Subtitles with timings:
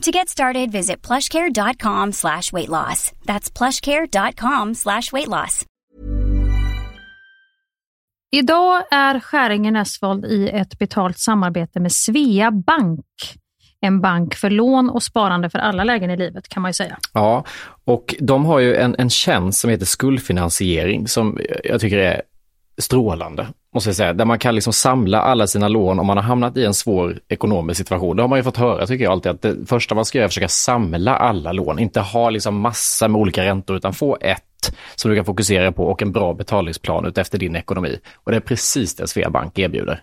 [0.00, 3.12] To get started, visit plushcare.com slash weight loss.
[3.26, 5.66] That's plushcare.com slash weight loss.
[8.32, 13.04] Idag är Skäringen Esvold i ett betalt samarbete med Svea Bank.
[13.80, 16.98] En bank för lån och sparande för alla lägen i livet kan man ju säga.
[17.12, 17.44] Ja,
[17.84, 22.22] och de har ju en, en tjänst som heter skuldfinansiering som jag tycker är
[22.78, 24.12] strålande, måste jag säga.
[24.12, 27.18] Där man kan liksom samla alla sina lån om man har hamnat i en svår
[27.28, 28.16] ekonomisk situation.
[28.16, 30.24] Det har man ju fått höra, tycker jag alltid, att det första man ska göra
[30.24, 31.78] är att försöka samla alla lån.
[31.78, 34.44] Inte ha liksom massa med olika räntor, utan få ett
[34.94, 37.98] som du kan fokusera på och en bra betalningsplan utefter din ekonomi.
[38.14, 40.02] Och det är precis det Sveabank erbjuder.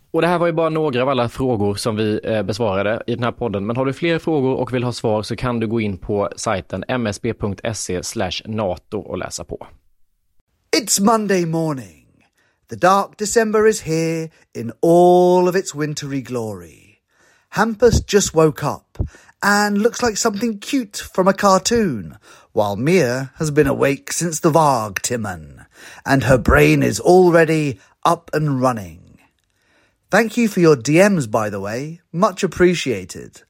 [0.11, 3.15] Och det här var ju bara några av alla frågor som vi eh, besvarade i
[3.15, 3.65] den här podden.
[3.65, 6.29] Men har du fler frågor och vill ha svar så kan du gå in på
[6.35, 8.01] sajten msb.se
[8.45, 9.67] nato och läsa på.
[10.77, 12.05] It's Monday morning.
[12.69, 16.97] The dark December is here in all of its wintry glory.
[17.49, 18.97] Hampus just woke up
[19.41, 22.15] and looks like something cute from a cartoon,
[22.53, 25.65] while Mia has been awake since the Varg Timon,
[26.05, 29.00] and her brain is already up and running.
[30.11, 32.01] Thank you for your DMs, by the way.
[32.11, 33.43] Much appreciated.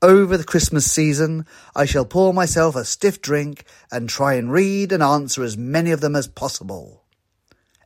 [0.00, 1.44] Over the Christmas season,
[1.74, 5.90] I shall pour myself a stiff drink and try and read and answer as many
[5.90, 7.02] of them as possible.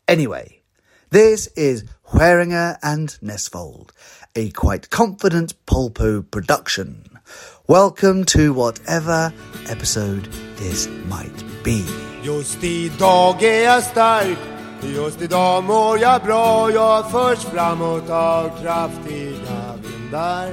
[0.07, 0.61] Anyway,
[1.09, 3.93] this is Hueringer and Nesfold,
[4.37, 7.19] a quite confident Polpo production.
[7.67, 9.33] Welcome to whatever
[9.71, 10.25] episode
[10.57, 11.83] this might be.
[12.23, 20.49] Just idag är stark Just idag mår jag bra, jag förs framåt av kraftiga vindar.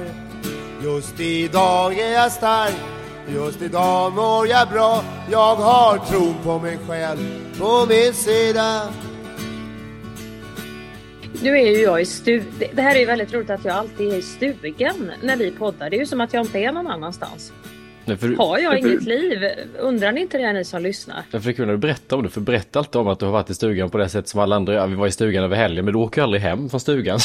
[0.82, 2.74] Just idag är jag stark,
[3.28, 5.04] just idag mår jag bra.
[5.30, 7.18] Jag har tron på mig själv
[7.58, 8.82] på min sida.
[11.42, 12.68] Nu är ju jag i stugan.
[12.72, 15.90] Det här är ju väldigt roligt att jag alltid är i stugan när vi poddar.
[15.90, 17.52] Det är ju som att jag inte är någon annanstans.
[18.06, 19.44] För, har jag för, inget liv?
[19.78, 21.22] Undrar ni inte det ni som lyssnar?
[21.30, 23.50] För det kunde du berätta om det, för berätta alltid om att du har varit
[23.50, 24.86] i stugan på det sätt som alla andra gör.
[24.86, 27.18] Vi var i stugan över helgen, men du åker aldrig hem från stugan.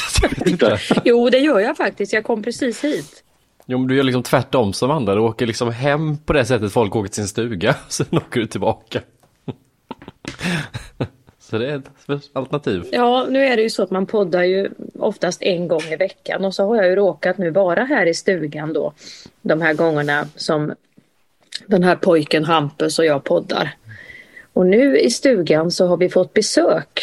[1.06, 2.13] jo, det gör jag faktiskt.
[2.13, 3.24] Jag kom precis hit.
[3.66, 5.16] Jo, men du gör liksom tvärtom som andra.
[5.16, 7.75] Du åker liksom hem på det sättet folk åker till sin stuga.
[7.88, 9.01] Sen åker du tillbaka.
[11.51, 12.86] Så det är ett alternativ.
[12.92, 14.69] Ja, nu är det ju så att man poddar ju
[15.00, 18.13] oftast en gång i veckan och så har jag ju råkat nu vara här i
[18.13, 18.94] stugan då
[19.42, 20.74] de här gångerna som
[21.65, 23.75] den här pojken Hampus och jag poddar.
[24.53, 27.00] Och nu i stugan så har vi fått besök.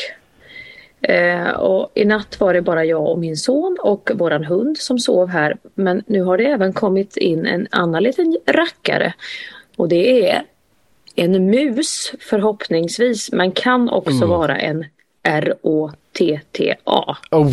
[1.00, 4.98] Eh, och i natt var det bara jag och min son och våran hund som
[4.98, 5.56] sov här.
[5.74, 9.14] Men nu har det även kommit in en annan liten rackare.
[9.76, 10.42] Och det är
[11.18, 14.28] en mus förhoppningsvis, men kan också mm.
[14.28, 14.84] vara en
[15.22, 17.16] R-O-T-T-A.
[17.30, 17.46] Oh,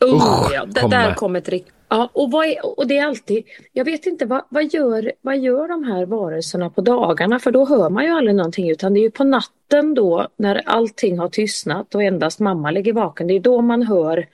[0.00, 0.64] oh, ja.
[0.66, 4.26] Det, där kom ett riktigt Ja, och, är, och det är alltid, jag vet inte
[4.26, 8.10] vad, vad, gör, vad gör de här varelserna på dagarna för då hör man ju
[8.10, 12.40] aldrig någonting utan det är ju på natten då när allting har tystnat och endast
[12.40, 14.26] mamma ligger vaken, det är då man hör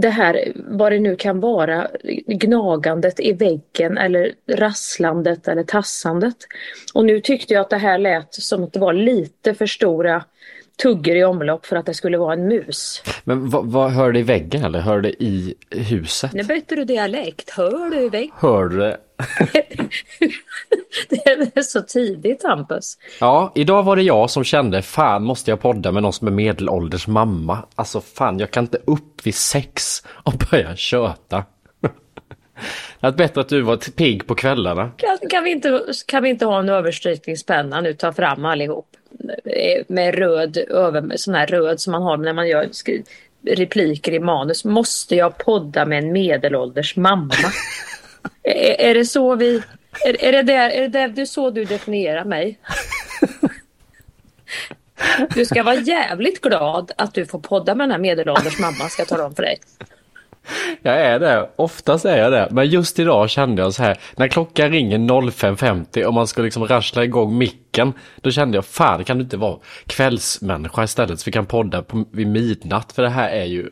[0.00, 1.88] det här, vad det nu kan vara,
[2.26, 6.36] gnagandet i väggen eller rasslandet eller tassandet.
[6.94, 10.24] Och nu tyckte jag att det här lät som att det var lite för stora
[10.82, 13.02] tuggor i omlopp för att det skulle vara en mus.
[13.24, 16.32] Men vad, vad hör du i väggen eller hör du i huset?
[16.32, 17.50] Nu byter du dialekt.
[17.50, 18.30] Hör du i väggen?
[18.38, 18.96] Hör du
[21.08, 21.58] det?
[21.58, 22.98] är så tidigt Hampus.
[23.20, 26.32] Ja, idag var det jag som kände fan måste jag podda med någon som är
[26.32, 27.58] medelålders mamma.
[27.74, 31.44] Alltså fan, jag kan inte upp vid sex och börja köta.
[33.00, 34.90] Det är bättre att du var pigg på kvällarna.
[34.96, 38.88] Kan, kan, vi inte, kan vi inte ha en överstrykningspenna nu, ta fram allihop?
[39.88, 42.68] Med röd, över, sån här röd som man har när man gör
[43.46, 44.64] repliker i manus.
[44.64, 47.34] Måste jag podda med en medelålders mamma?
[48.42, 49.62] är, är, det så vi...
[50.04, 52.58] Är, är, det där, är det där, så du definierar mig?
[55.34, 59.00] Du ska vara jävligt glad att du får podda med den här medelålders mamman ska
[59.00, 59.58] jag tala om för dig.
[60.82, 62.48] Jag är det, oftast är jag det.
[62.50, 66.66] Men just idag kände jag så här, när klockan ringer 05.50 och man ska liksom
[66.66, 71.32] rassla igång micken, då kände jag fan kan du inte vara kvällsmänniska istället så vi
[71.32, 73.70] kan podda på, vid midnatt för det här är ju...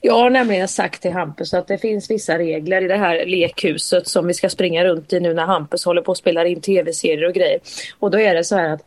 [0.00, 4.08] Jag har nämligen sagt till Hampus att det finns vissa regler i det här lekhuset
[4.08, 7.28] som vi ska springa runt i nu när Hampus håller på att spela in tv-serier
[7.28, 7.60] och grejer.
[7.98, 8.82] Och då är det så här att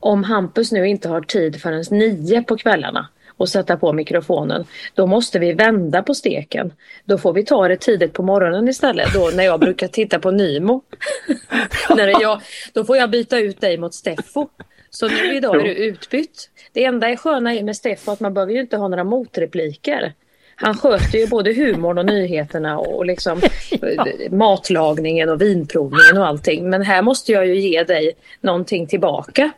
[0.00, 3.08] om Hampus nu inte har tid förrän nio på kvällarna
[3.38, 4.64] och sätta på mikrofonen.
[4.94, 6.72] Då måste vi vända på steken.
[7.04, 9.14] Då får vi ta det tidigt på morgonen istället.
[9.14, 10.82] Då när jag brukar titta på Nimo.
[11.96, 12.40] när jag,
[12.72, 14.48] då får jag byta ut dig mot Steffo.
[14.90, 16.50] Så nu idag är du utbytt.
[16.72, 20.12] Det enda är sköna med Steffo att man behöver ju inte ha några motrepliker.
[20.54, 23.40] Han sköter ju både humorn och nyheterna och liksom
[23.70, 24.06] ja.
[24.30, 26.70] matlagningen och vinprovningen och allting.
[26.70, 29.50] Men här måste jag ju ge dig någonting tillbaka.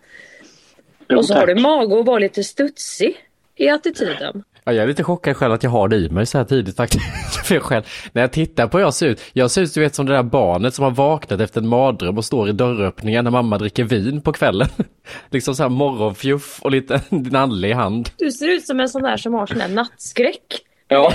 [1.16, 3.16] Och så har du mage att vara lite studsig
[3.60, 4.42] i attityden.
[4.64, 6.76] Ja, jag är lite chockad själv att jag har det i mig så här tidigt
[6.76, 7.04] faktiskt.
[7.44, 9.80] För jag själv, när jag tittar på hur jag ser ut, jag ser ut du
[9.80, 13.24] vet, som det där barnet som har vaknat efter en mardröm och står i dörröppningen
[13.24, 14.68] när mamma dricker vin på kvällen.
[15.30, 18.10] liksom så här morgonfjuff och lite nalle i hand.
[18.16, 20.62] Du ser ut som en sån där som har sån här nattskräck.
[20.88, 21.12] Ja.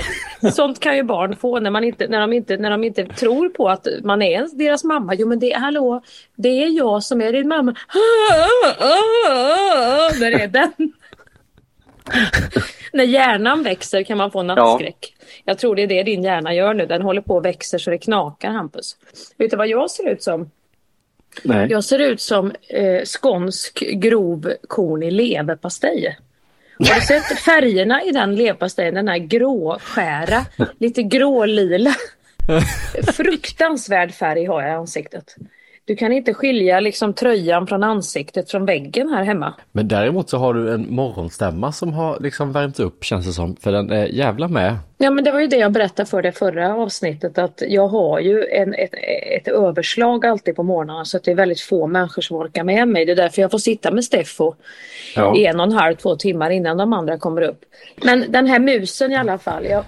[0.52, 3.48] Sånt kan ju barn få när, man inte, när, de inte, när de inte tror
[3.48, 5.14] på att man är deras mamma.
[5.14, 6.02] Jo men det är hallå,
[6.36, 7.74] det är jag som är din mamma.
[10.20, 10.92] Där är den.
[12.92, 15.14] när hjärnan växer kan man få nattskräck.
[15.44, 16.86] Jag tror det är det din hjärna gör nu.
[16.86, 18.96] Den håller på och växer så det knakar Hampus.
[19.36, 20.50] Vet du vad jag ser ut som?
[21.42, 21.70] Nej.
[21.70, 26.18] Jag ser ut som eh, skånsk grov kornig leverpastej.
[26.78, 28.94] Har du sett färgerna i den leverpastejen?
[28.94, 30.46] Den här gråskära,
[30.78, 31.94] lite grålila.
[33.12, 35.36] Fruktansvärd färg har jag i ansiktet.
[35.86, 39.54] Du kan inte skilja liksom tröjan från ansiktet från väggen här hemma.
[39.72, 43.56] Men däremot så har du en morgonstämma som har liksom värmt upp känns det som,
[43.56, 44.76] för den är jävla med.
[44.98, 48.20] Ja men det var ju det jag berättade för det förra avsnittet att jag har
[48.20, 48.94] ju en, ett,
[49.36, 52.88] ett överslag alltid på morgnarna så att det är väldigt få människor som orkar med
[52.88, 53.04] mig.
[53.04, 54.54] Det är därför jag får sitta med Steffo
[55.14, 55.36] Ja.
[55.36, 57.60] i en och en halv, två timmar innan de andra kommer upp.
[58.04, 59.64] Men den här musen i alla fall.
[59.64, 59.84] Jag,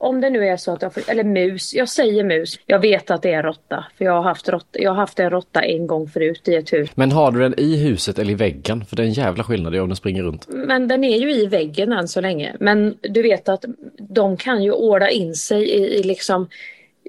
[0.00, 2.58] om det nu är så att jag får, eller mus, jag säger mus.
[2.66, 3.84] Jag vet att det är råtta.
[3.98, 6.72] För jag har haft, råtta, jag har haft en råtta en gång förut i ett
[6.72, 6.90] hus.
[6.94, 8.84] Men har du den i huset eller i väggen?
[8.84, 10.48] För det är en jävla skillnad om den springer runt.
[10.48, 12.56] Men den är ju i väggen än så länge.
[12.60, 13.64] Men du vet att
[13.98, 16.48] de kan ju åla in sig i, i liksom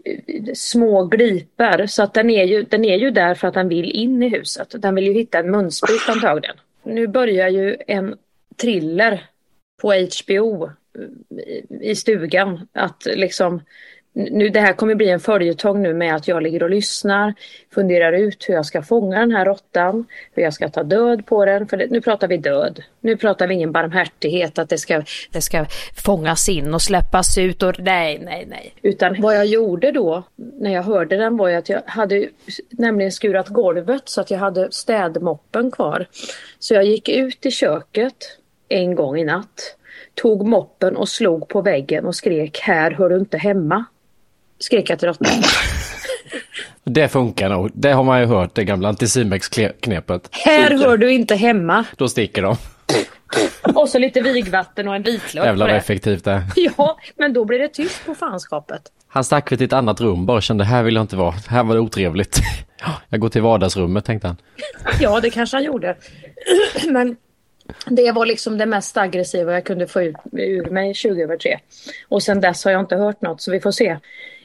[0.06, 1.86] eh, små glipor.
[1.86, 4.30] Så att den är, ju, den är ju där för att den vill in i
[4.30, 4.76] huset.
[4.78, 6.56] Den vill ju hitta en munsbit antagligen.
[6.84, 8.16] Nu börjar ju en
[8.62, 9.26] thriller
[9.82, 10.70] på HBO
[11.82, 12.68] i- stugan.
[12.74, 13.62] Att liksom,
[14.14, 17.34] nu, det här kommer bli en följetong nu med att jag ligger och lyssnar,
[17.74, 21.46] funderar ut hur jag ska fånga den här råttan, hur jag ska ta död på
[21.46, 21.68] den.
[21.68, 22.84] För det, nu pratar vi död.
[23.00, 25.66] Nu pratar vi ingen barmhärtighet, att det ska, det ska
[26.06, 28.74] fångas in och släppas ut och nej, nej, nej.
[28.82, 32.28] Utan vad jag gjorde då när jag hörde den var ju att jag hade
[32.70, 36.06] nämligen skurat golvet så att jag hade städmoppen kvar.
[36.60, 38.38] Så jag gick ut i köket
[38.70, 39.78] en gång i natt
[40.22, 43.86] tog moppen och slog på väggen och skrek här hör du inte hemma.
[44.60, 45.28] Skrek jag till råttan.
[46.84, 47.72] Det funkar nog.
[47.74, 50.30] Det har man ju hört, det gamla Anticimex-knepet.
[50.32, 51.86] Här hör du inte hemma.
[51.98, 52.56] Då sticker de.
[53.76, 56.44] Och så lite vigvatten och en vitlök Jävlar vad effektivt det.
[56.56, 58.82] Ja, men då blir det tyst på fanskapet.
[59.08, 61.34] Han stack till ett annat rum bara och kände här vill jag inte vara.
[61.48, 62.40] Här var det otrevligt.
[63.10, 64.38] Jag går till vardagsrummet tänkte han.
[65.00, 65.96] Ja, det kanske han gjorde.
[66.90, 67.18] Men
[67.86, 71.60] det var liksom det mest aggressiva jag kunde få ut ur mig 20 över tre.
[72.08, 73.98] Och sen dess har jag inte hört något, så vi får se.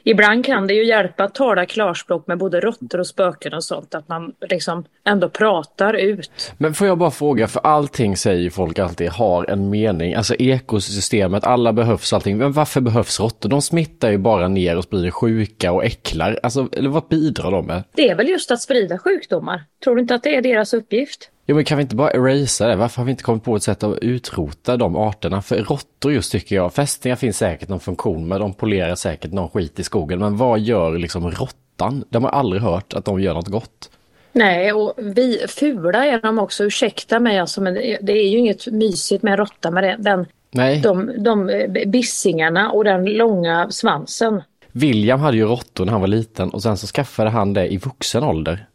[0.09, 3.95] Ibland kan det ju hjälpa att tala klarspråk med både råttor och spöken och sånt.
[3.95, 6.53] Att man liksom ändå pratar ut.
[6.57, 10.13] Men får jag bara fråga, för allting säger folk alltid har en mening.
[10.13, 12.37] Alltså ekosystemet, alla behövs allting.
[12.37, 13.49] Men varför behövs råttor?
[13.49, 16.39] De smittar ju bara ner och sprider sjuka och äcklar.
[16.43, 17.83] Alltså, eller vad bidrar de med?
[17.95, 19.63] Det är väl just att sprida sjukdomar.
[19.83, 21.29] Tror du inte att det är deras uppgift?
[21.49, 22.75] Jo men kan vi inte bara erasa det?
[22.75, 25.41] Varför har vi inte kommit på ett sätt att utrota de arterna?
[25.41, 29.49] För råttor just tycker jag, fästingar finns säkert någon funktion med, de polerar säkert någon
[29.49, 30.19] skit i skogen.
[30.19, 32.03] Men vad gör liksom råttan?
[32.09, 33.89] De har aldrig hört att de gör något gott.
[34.31, 36.63] Nej, och vi, fula är de också.
[36.63, 40.25] Ursäkta mig, alltså, men det är ju inget mysigt med en råtta med den- den,
[40.51, 44.41] Nej, de, de eh, bissingarna och den långa svansen.
[44.71, 47.77] William hade ju råttor när han var liten och sen så skaffade han det i
[47.77, 48.65] vuxen ålder.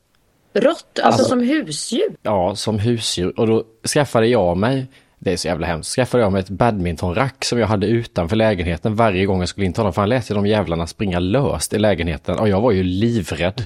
[0.54, 2.16] Rått, alltså, som husdjur.
[2.22, 3.40] Ja, som husdjur.
[3.40, 4.86] Och då skaffade jag mig,
[5.18, 8.96] det är så jävla hemskt, skaffade jag mig ett badmintonrack som jag hade utanför lägenheten
[8.96, 9.92] varje gång jag skulle in till honom.
[9.92, 13.62] För han lät ju de jävlarna springa löst i lägenheten och jag var ju livrädd.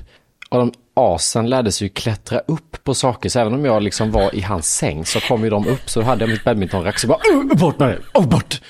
[0.50, 4.12] Och de asen lärde sig ju klättra upp på saker, så även om jag liksom
[4.12, 5.90] var i hans säng så kom ju de upp.
[5.90, 8.60] Så då hade jag mitt badmintonrack så bara, "Uh, bort med det, oh, bort!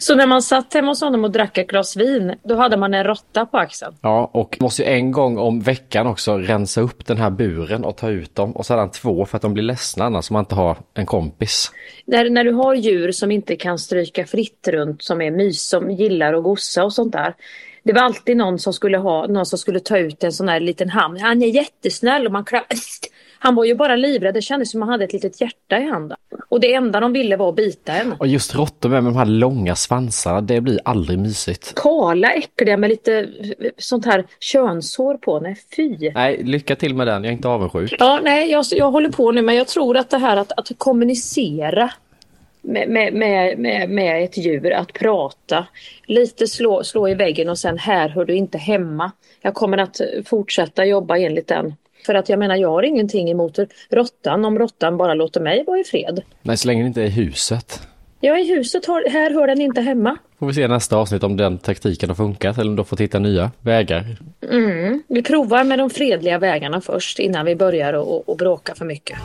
[0.00, 2.94] Så när man satt hemma hos honom och drack ett glas vin, då hade man
[2.94, 3.94] en råtta på axeln.
[4.00, 7.96] Ja, och måste ju en gång om veckan också rensa upp den här buren och
[7.96, 8.52] ta ut dem.
[8.52, 11.72] Och sedan två för att de blir ledsna annars om man inte har en kompis.
[12.06, 15.90] När, när du har djur som inte kan stryka fritt runt, som är mys, som
[15.90, 17.34] gillar att gossa och sånt där.
[17.86, 20.60] Det var alltid någon som skulle ha, någon som skulle ta ut en sån här
[20.60, 21.18] liten hand.
[21.18, 22.62] Han är jättesnäll och man kram...
[23.38, 25.84] Han var ju bara livrädd, det kändes som att han hade ett litet hjärta i
[25.84, 26.16] handen.
[26.48, 28.12] Och det enda de ville var att bita en.
[28.12, 31.74] Och just råttor med, med de här långa svansarna, det blir aldrig mysigt.
[31.76, 35.40] Kala, äckliga med lite eh, sånt här könshår på.
[35.40, 36.10] Nej, fy.
[36.14, 37.96] Nej, lycka till med den, jag är inte avundsjuk.
[37.98, 40.70] Ja, nej, jag, jag håller på nu, men jag tror att det här att, att
[40.78, 41.90] kommunicera
[42.66, 43.14] med, med,
[43.58, 45.66] med, med, ett djur, att prata,
[46.06, 49.12] lite slå, slå i väggen och sen här hör du inte hemma.
[49.42, 51.74] Jag kommer att fortsätta jobba enligt den.
[52.06, 53.58] För att jag menar, jag har ingenting emot
[53.90, 56.22] råttan om råttan bara låter mig vara i fred.
[56.42, 57.80] Nej, så länge det inte är i huset.
[58.20, 60.16] Ja, i huset har, här hör den inte hemma.
[60.38, 63.18] Får vi se nästa avsnitt om den taktiken har funkat eller om du får hitta
[63.18, 64.16] nya vägar.
[64.50, 65.02] Mm.
[65.08, 69.18] Vi provar med de fredliga vägarna först innan vi börjar och, och bråka för mycket.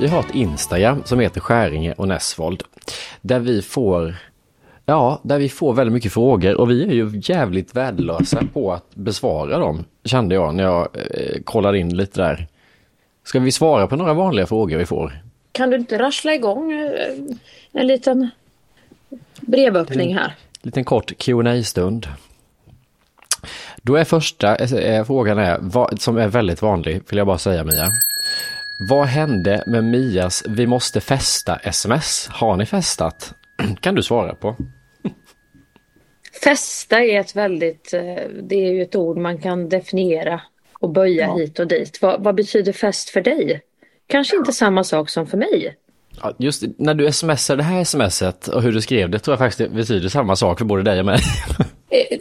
[0.00, 2.62] Vi har ett Instagram som heter Skäringe och Näsvold.
[3.20, 4.14] Där vi får
[4.86, 8.94] Ja, där vi får väldigt mycket frågor och vi är ju jävligt värdelösa på att
[8.94, 12.46] besvara dem, kände jag när jag eh, kollade in lite där.
[13.24, 15.22] Ska vi svara på några vanliga frågor vi får?
[15.52, 16.90] Kan du inte rassla igång eh,
[17.72, 18.30] en liten
[19.40, 20.26] brevöppning här?
[20.26, 20.32] En
[20.62, 22.08] liten kort qa stund
[23.82, 27.64] Då är första eh, frågan är, vad, som är väldigt vanlig, vill jag bara säga
[27.64, 27.88] Mia.
[28.78, 32.28] Vad hände med Mias Vi måste festa sms?
[32.30, 33.34] Har ni festat?
[33.80, 34.56] kan du svara på.
[36.44, 38.02] Festa är ett väldigt, eh,
[38.42, 40.40] det är ju ett ord man kan definiera
[40.72, 41.36] och böja ja.
[41.36, 42.02] hit och dit.
[42.02, 43.60] Vad, vad, betyder fest för dig?
[44.06, 45.76] Kanske inte samma sak som för mig.
[46.22, 49.38] Ja, just när du smsar det här smset och hur du skrev det tror jag
[49.38, 51.18] faktiskt det betyder samma sak för både dig och mig.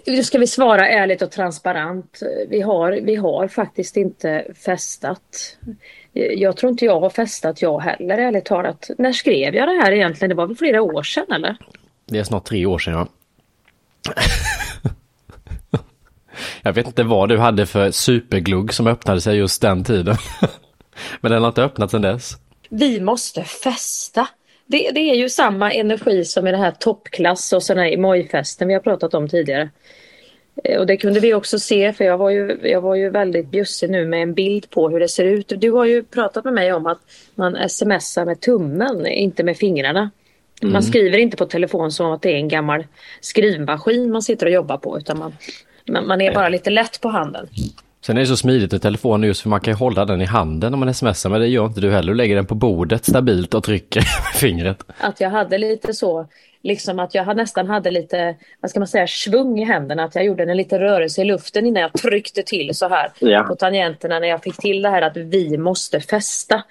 [0.06, 2.20] Nu eh, ska vi svara ärligt och transparent.
[2.50, 5.58] Vi har, vi har faktiskt inte festat.
[6.14, 8.90] Jag tror inte jag har festat jag heller ärligt talat.
[8.98, 10.30] När skrev jag det här egentligen?
[10.30, 11.58] Det var väl flera år sedan eller?
[12.06, 13.08] Det är snart tre år sedan ja.
[16.62, 20.18] jag vet inte vad du hade för superglugg som öppnade sig just den tiden.
[21.22, 22.32] Men den har inte öppnat sedan dess.
[22.70, 24.28] Vi måste festa.
[24.66, 28.68] Det, det, är ju samma energi som i det här toppklass och sådana här emojfesten
[28.68, 29.70] vi har pratat om tidigare.
[30.64, 33.48] Eh, och det kunde vi också se för jag var ju, jag var ju väldigt
[33.48, 35.54] bjussig nu med en bild på hur det ser ut.
[35.58, 37.00] Du har ju pratat med mig om att
[37.36, 40.12] man smsar med tummen, inte med fingrarna.
[40.62, 40.74] Mm.
[40.74, 42.86] Man skriver inte på telefon som att det är en gammal
[43.22, 45.34] skrivmaskin man sitter och jobbar på utan man,
[46.08, 47.48] man är bara lite lätt på handen.
[48.06, 50.26] Sen är det så smidigt med telefonen just för man kan ju hålla den i
[50.26, 52.12] handen om man smsar men det gör inte du heller.
[52.12, 54.00] Du lägger den på bordet stabilt och trycker
[54.34, 54.84] med fingret.
[54.98, 56.28] Att jag hade lite så
[56.64, 60.04] liksom att jag nästan hade lite, vad ska man säga, svung i händerna.
[60.04, 63.44] Att jag gjorde en liten rörelse i luften innan jag tryckte till så här ja.
[63.44, 66.64] på tangenterna när jag fick till det här att vi måste festa.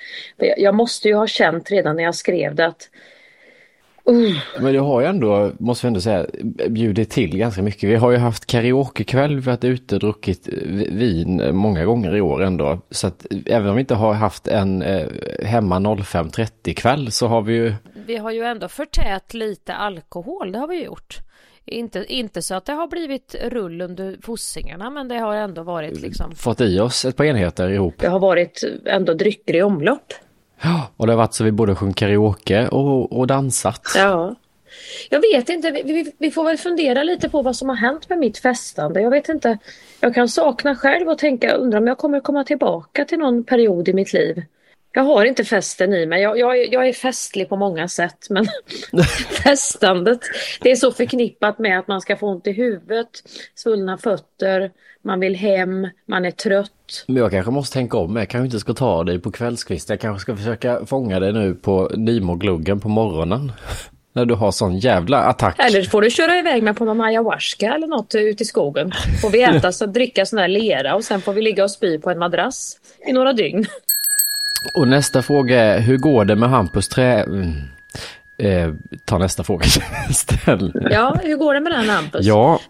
[0.57, 2.89] Jag måste ju ha känt redan när jag skrev det att
[4.09, 4.37] Uh.
[4.61, 6.27] Men du har ju ändå, måste vi ändå säga,
[6.69, 7.91] bjudit till ganska mycket.
[7.91, 10.49] Vi har ju haft karaokekväll, vi har varit ute och druckit
[10.89, 12.79] vin många gånger i år ändå.
[12.91, 15.07] Så att även om vi inte har haft en eh,
[15.45, 17.75] hemma 05.30 kväll så har vi ju...
[18.07, 21.19] Vi har ju ändå förtät lite alkohol, det har vi gjort.
[21.65, 26.01] Inte, inte så att det har blivit rull under fossingarna men det har ändå varit
[26.01, 26.35] liksom...
[26.35, 27.95] Fått i oss ett par enheter ihop.
[27.99, 30.13] Det har varit ändå drycker i omlopp.
[30.63, 33.83] Ja, och det har varit så vi både sjungit karaoke och, och dansat.
[33.97, 34.35] Ja.
[35.11, 38.19] Jag vet inte, vi, vi, får väl fundera lite på vad som har hänt med
[38.19, 39.01] mitt festande.
[39.01, 39.59] Jag vet inte,
[40.01, 43.89] jag kan sakna själv och tänka, undrar om jag kommer komma tillbaka till någon period
[43.89, 44.43] i mitt liv.
[44.93, 46.23] Jag har inte festen i mig.
[46.23, 48.47] Jag, jag, jag är festlig på många sätt men
[49.45, 50.21] festandet
[50.61, 53.09] det är så förknippat med att man ska få ont i huvudet,
[53.55, 54.71] svullna fötter,
[55.03, 57.05] man vill hem, man är trött.
[57.07, 58.17] Men jag kanske måste tänka om.
[58.17, 59.89] Jag kanske inte ska ta dig på kvällskvist.
[59.89, 63.53] Jag kanske ska försöka fånga dig nu på Nimo-gluggen på morgonen.
[64.15, 65.57] När du har sån jävla attack.
[65.59, 68.93] Eller får du köra iväg med på någon ayahuasca eller något ute i skogen.
[69.23, 71.99] Får vi äta så dricka sån där lera och sen får vi ligga och spy
[71.99, 73.67] på en madrass i några dygn.
[74.75, 77.23] Och nästa fråga är, hur går det med Hampus trä...
[77.23, 77.53] Mm.
[78.39, 79.65] Eh, ta nästa fråga.
[80.11, 80.89] Ställ.
[80.91, 82.27] Ja, hur går det med den Hampus?
[82.27, 82.61] Ja.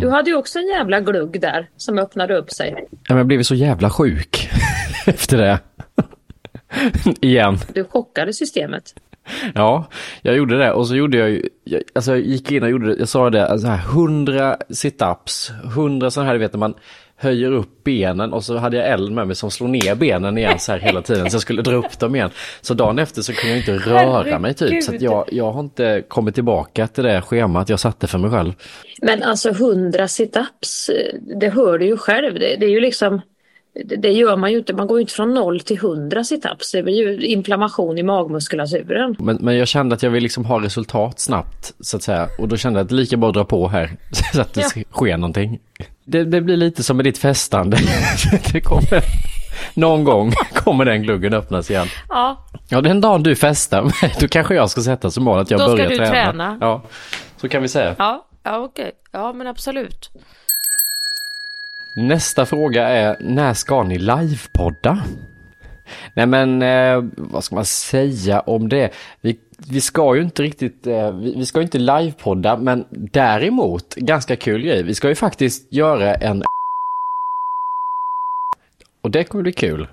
[0.00, 2.74] Du hade ju också en jävla glugg där som öppnade upp sig.
[2.90, 4.50] Ja, men jag blev så jävla sjuk
[5.06, 5.58] efter det.
[7.20, 7.58] Igen.
[7.74, 8.94] Du chockade systemet.
[9.54, 9.88] Ja,
[10.22, 12.96] jag gjorde det och så gjorde jag ju, jag, alltså jag gick in och gjorde,
[12.98, 16.74] jag sa det, alltså här, 100 situps, 100 sådana här, du vet när man
[17.20, 20.58] höjer upp benen och så hade jag eld med mig som slår ner benen igen
[20.58, 22.30] så här hela tiden så jag skulle dra upp dem igen.
[22.60, 26.04] Så dagen efter så kunde jag inte röra mig typ så jag, jag har inte
[26.08, 28.52] kommit tillbaka till det schemat jag satte för mig själv.
[29.02, 30.90] Men alltså 100 situps,
[31.40, 33.20] det hör du ju själv, det, det är ju liksom
[33.84, 36.72] det gör man ju inte, man går ju inte från 0 till 100 situps.
[36.72, 39.16] Det blir ju inflammation i magmuskulaturen.
[39.18, 42.28] Men, men jag kände att jag vill liksom ha resultat snabbt så att säga.
[42.38, 43.96] Och då kände jag att det lika bra att dra på här
[44.34, 44.82] så att det ja.
[44.90, 45.58] sker någonting.
[46.08, 47.78] Det, det, blir lite som med ditt festande.
[48.52, 49.04] det kommer,
[49.74, 51.86] någon gång kommer den gluggen öppnas igen.
[52.08, 52.44] Ja.
[52.68, 55.76] Ja, den dagen du festar, då kanske jag ska sätta som mål att jag börjar
[55.76, 55.88] träna.
[55.88, 56.32] Då ska du träna.
[56.32, 56.58] träna.
[56.60, 56.82] Ja,
[57.36, 57.94] så kan vi säga.
[57.98, 58.92] Ja, ja okej.
[59.12, 60.10] Ja, men absolut.
[61.96, 65.02] Nästa fråga är, när ska ni livepodda?
[66.14, 68.90] Nej men, eh, vad ska man säga om det?
[69.20, 74.36] Vi, vi ska ju inte riktigt, eh, vi, ska ju inte livepodda, men däremot, ganska
[74.36, 76.42] kul grej, vi ska ju faktiskt göra en
[79.02, 79.88] Och det kommer bli kul.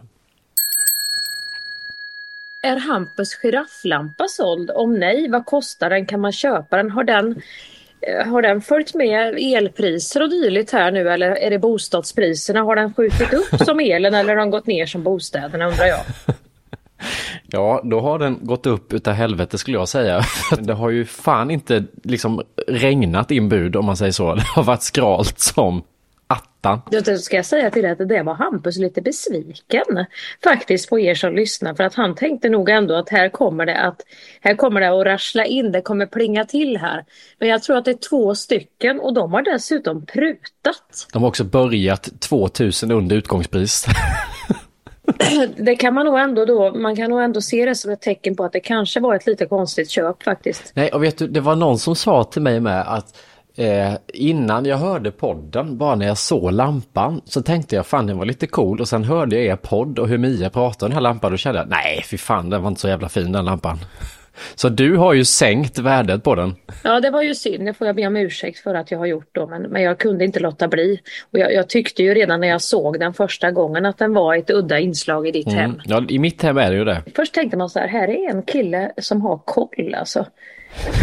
[2.63, 4.71] Är Hampus girafflampa såld?
[4.71, 6.05] Om nej, vad kostar den?
[6.05, 6.91] Kan man köpa den?
[6.91, 7.41] Har den,
[8.01, 12.61] eh, har den följt med elpriser och dylikt här nu eller är det bostadspriserna?
[12.61, 16.01] Har den skjutit upp som elen eller har den gått ner som bostäderna undrar jag?
[17.55, 20.21] Ja, då har den gått upp utav helvete skulle jag säga.
[20.59, 24.35] Det har ju fan inte liksom regnat inbud om man säger så.
[24.35, 25.83] Det har varit skralt som
[26.27, 26.81] attan.
[26.91, 30.05] Då ska jag säga till dig att det var Hampus lite besviken
[30.43, 33.77] faktiskt på er som lyssnar för att han tänkte nog ändå att här kommer det
[33.77, 34.01] att
[34.41, 37.05] här kommer det att rassla in, det kommer plinga till här.
[37.39, 41.07] Men jag tror att det är två stycken och de har dessutom prutat.
[41.13, 43.85] De har också börjat 2000 under utgångspris.
[45.57, 48.35] det kan man nog ändå då, man kan nog ändå se det som ett tecken
[48.35, 50.71] på att det kanske var ett lite konstigt köp faktiskt.
[50.75, 53.17] Nej, och vet du, det var någon som sa till mig med att
[53.55, 58.17] eh, innan jag hörde podden, bara när jag såg lampan, så tänkte jag fan den
[58.17, 60.95] var lite cool och sen hörde jag er podd och hur Mia pratade om den
[60.95, 63.45] här lampan, då kände jag nej, fy fan, den var inte så jävla fin den
[63.45, 63.79] lampan.
[64.55, 66.55] Så du har ju sänkt värdet på den.
[66.83, 67.65] Ja, det var ju synd.
[67.65, 69.47] Det får jag be om ursäkt för att jag har gjort då.
[69.47, 70.99] Men, men jag kunde inte låta bli.
[71.31, 74.35] Och jag, jag, tyckte ju redan när jag såg den första gången att den var
[74.35, 75.59] ett udda inslag i ditt mm.
[75.59, 75.81] hem.
[75.85, 77.01] Ja, i mitt hem är det ju det.
[77.15, 80.25] Först tänkte man så här, här är en kille som har koll alltså.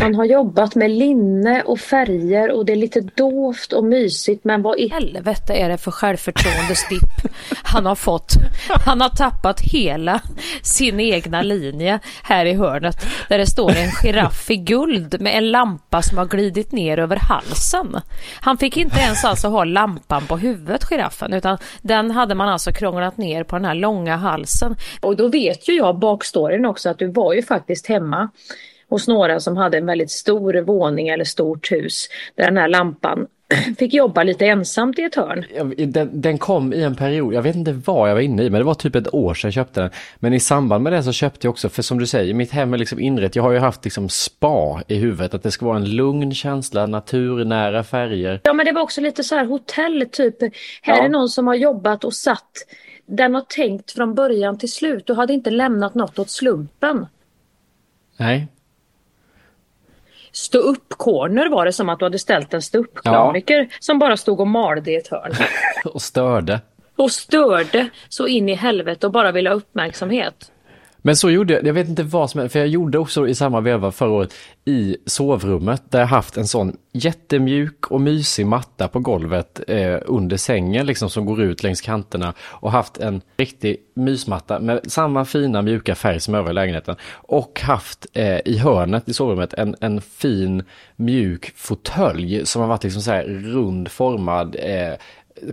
[0.01, 4.63] Han har jobbat med linne och färger och det är lite dovt och mysigt men
[4.63, 7.03] vad i helvete är det för självförtroendestipp
[7.63, 8.33] han har fått?
[8.87, 10.21] Han har tappat hela
[10.63, 15.51] sin egna linje här i hörnet där det står en giraff i guld med en
[15.51, 17.97] lampa som har glidit ner över halsen.
[18.41, 22.73] Han fick inte ens alltså ha lampan på huvudet, giraffen, utan den hade man alltså
[22.73, 24.77] krånglat ner på den här långa halsen.
[25.01, 28.29] Och då vet ju jag bakstoryn också att du var ju faktiskt hemma
[28.93, 33.27] hos några som hade en väldigt stor våning eller stort hus där den här lampan
[33.79, 35.45] fick jobba lite ensamt i ett hörn.
[35.93, 38.61] Den, den, kom i en period, jag vet inte vad jag var inne i, men
[38.61, 39.91] det var typ ett år sedan jag köpte den.
[40.19, 42.75] Men i samband med det så köpte jag också, för som du säger, mitt hem
[42.75, 45.77] är liksom inrett, jag har ju haft liksom spa i huvudet, att det ska vara
[45.77, 48.41] en lugn känsla, naturnära färger.
[48.45, 50.41] Ja men det var också lite så här hotell typ,
[50.83, 51.05] här ja.
[51.05, 52.53] är någon som har jobbat och satt,
[53.07, 57.07] den har tänkt från början till slut, du hade inte lämnat något åt slumpen.
[58.17, 58.49] Nej,
[60.33, 63.67] stå upp corner var det som att du hade ställt en ståuppkomiker ja.
[63.81, 65.33] som bara stod och malde i ett hörn.
[65.85, 66.61] och störde.
[66.97, 70.52] Och störde så in i helvete och bara ville ha uppmärksamhet.
[71.03, 73.35] Men så gjorde jag, jag vet inte vad som hände, för jag gjorde också i
[73.35, 74.35] samma veva förra året
[74.65, 80.37] i sovrummet där jag haft en sån jättemjuk och mysig matta på golvet eh, under
[80.37, 85.63] sängen liksom som går ut längs kanterna och haft en riktig mysmatta med samma fina
[85.63, 90.63] mjuka färg som övriga lägenheten och haft eh, i hörnet i sovrummet en, en fin
[90.97, 94.95] mjuk fåtölj som har varit liksom så här rundformad eh,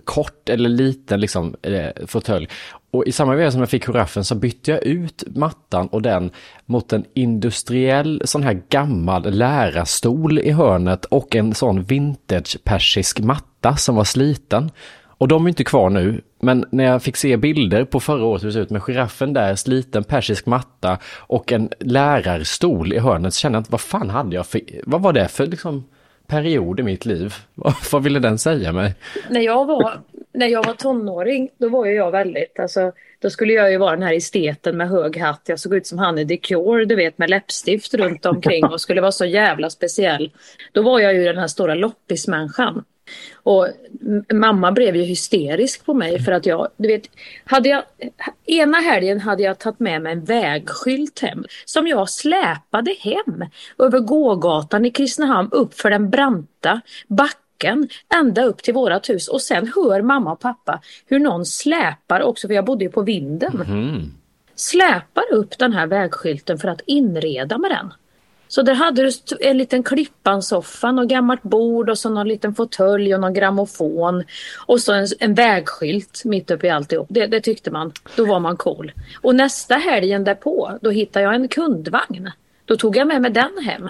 [0.03, 2.47] kort eller liten liksom, eh, fåtölj.
[2.91, 6.31] Och i samma veva som jag fick giraffen så bytte jag ut mattan och den
[6.65, 13.75] mot en industriell sån här gammal lärarstol i hörnet och en sån vintage persisk matta
[13.75, 14.71] som var sliten.
[15.19, 18.43] Och de är inte kvar nu, men när jag fick se bilder på förra året
[18.43, 23.33] hur det ser ut med giraffen där, sliten persisk matta och en lärarstol i hörnet
[23.33, 25.83] så kände jag att vad fan hade jag för, vad var det för liksom
[26.29, 27.33] period i mitt liv.
[27.91, 28.95] Vad ville den säga mig?
[29.29, 29.99] När jag var,
[30.33, 33.91] när jag var tonåring, då var ju jag väldigt, alltså, då skulle jag ju vara
[33.91, 35.41] den här esteten med hög hatt.
[35.45, 38.81] Jag såg ut som han i The Cure, du vet, med läppstift runt omkring och
[38.81, 40.31] skulle vara så jävla speciell.
[40.71, 42.83] Då var jag ju den här stora loppismänniskan.
[43.33, 43.67] Och
[44.33, 47.03] mamma blev ju hysterisk på mig för att jag, du vet,
[47.45, 47.83] hade jag,
[48.45, 53.45] ena helgen hade jag tagit med mig en vägskylt hem som jag släpade hem
[53.77, 59.41] över gågatan i Kristinehamn upp för den branta backen ända upp till vårat hus och
[59.41, 63.61] sen hör mamma och pappa hur någon släpar också, för jag bodde ju på vinden.
[63.61, 64.13] Mm.
[64.55, 67.93] Släpar upp den här vägskylten för att inreda med den.
[68.51, 73.13] Så där hade du en liten klippansoffa, något gammalt bord och så någon liten fåtölj
[73.15, 74.23] och någon grammofon.
[74.65, 77.07] Och så en, en vägskylt mitt uppe i alltihop.
[77.09, 77.91] Det, det tyckte man.
[78.15, 78.91] Då var man cool.
[79.21, 82.31] Och nästa helgen därpå, då hittade jag en kundvagn.
[82.65, 83.89] Då tog jag med mig den hem.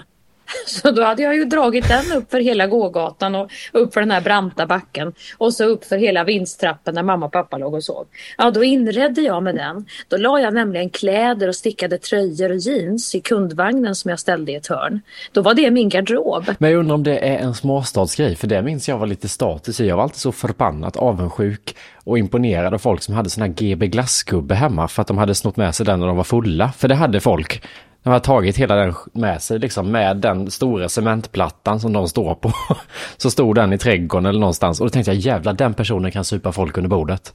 [0.66, 4.10] Så då hade jag ju dragit den upp för hela gågatan och upp för den
[4.10, 5.12] här branta backen.
[5.38, 8.06] Och så upp för hela vindstrappen där mamma och pappa låg och sov.
[8.38, 9.86] Ja, då inredde jag med den.
[10.08, 14.52] Då la jag nämligen kläder och stickade tröjor och jeans i kundvagnen som jag ställde
[14.52, 15.00] i ett hörn.
[15.32, 16.44] Då var det min garderob.
[16.58, 19.80] Men jag undrar om det är en småstadsgrej, för det minns jag var lite status
[19.80, 19.86] i.
[19.86, 23.86] Jag var alltid så förbannat avundsjuk och imponerad av folk som hade såna här GB
[23.86, 26.72] glasskubbe hemma för att de hade snott med sig den när de var fulla.
[26.72, 27.62] För det hade folk.
[28.02, 32.34] De har tagit hela den med sig liksom med den stora cementplattan som de står
[32.34, 32.52] på.
[33.16, 36.24] Så stod den i trädgården eller någonstans och då tänkte jag jävlar den personen kan
[36.24, 37.32] supa folk under bordet.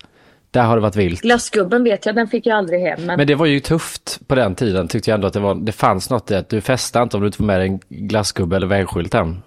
[0.51, 1.21] Där har det varit vilt.
[1.21, 3.05] Glassgubben vet jag, den fick jag aldrig hem.
[3.05, 5.55] Men, Men det var ju tufft på den tiden tyckte jag ändå att det, var,
[5.55, 7.79] det fanns något i att du festar inte om du inte får med dig en
[7.89, 9.37] glassgubbe eller vägskylt hem.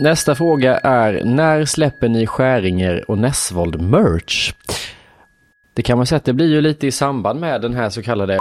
[0.00, 4.52] Nästa fråga är, när släpper ni Skäringer och Näsvold merch?
[5.74, 8.02] Det kan man säga att det blir ju lite i samband med den här så
[8.02, 8.38] kallade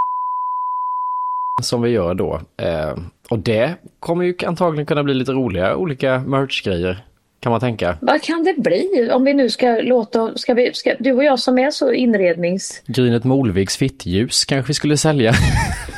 [1.62, 2.42] som vi gör då.
[2.58, 2.96] Eh,
[3.30, 7.04] och det kommer ju antagligen kunna bli lite roliga olika merch-grejer.
[7.40, 7.98] Kan man tänka.
[8.02, 11.40] vad kan det bli om vi nu ska låta, ska vi, ska, du och jag
[11.40, 12.82] som är så inrednings...
[12.86, 15.34] Grynet Molvigs fittljus kanske vi skulle sälja.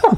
[0.04, 0.16] Ja,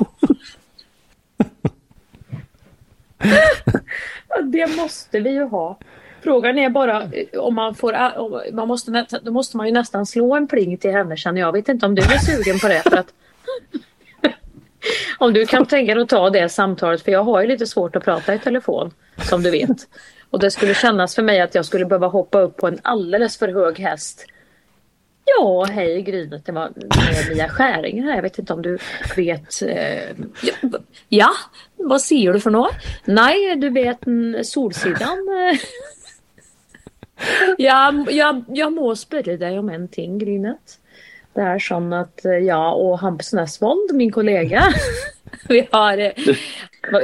[4.43, 5.79] Det måste vi ju ha.
[6.23, 10.05] Frågan är bara eh, om man får, om man måste, då måste man ju nästan
[10.05, 11.47] slå en pling till henne känner jag.
[11.47, 12.81] Jag vet inte om du är sugen på det.
[12.89, 13.13] För att,
[15.17, 17.95] om du kan tänka dig att ta det samtalet för jag har ju lite svårt
[17.95, 19.87] att prata i telefon som du vet.
[20.29, 23.37] Och det skulle kännas för mig att jag skulle behöva hoppa upp på en alldeles
[23.37, 24.25] för hög häst.
[25.25, 26.71] Ja, hej Grynet, det var
[27.29, 28.15] Mia Skäringer här.
[28.15, 28.77] Jag vet inte om du
[29.15, 29.61] vet.
[29.61, 30.15] Eh,
[31.09, 31.29] ja,
[31.77, 32.75] vad ser du för något?
[33.05, 33.99] Nej, du vet
[34.43, 35.17] Solsidan.
[37.57, 40.80] ja, jag, jag må spørre dig om en ting, Grynet.
[41.33, 44.63] Det är som att eh, jag och Hampus Näsvold, min kollega,
[45.49, 45.97] vi har...
[45.97, 46.11] eh,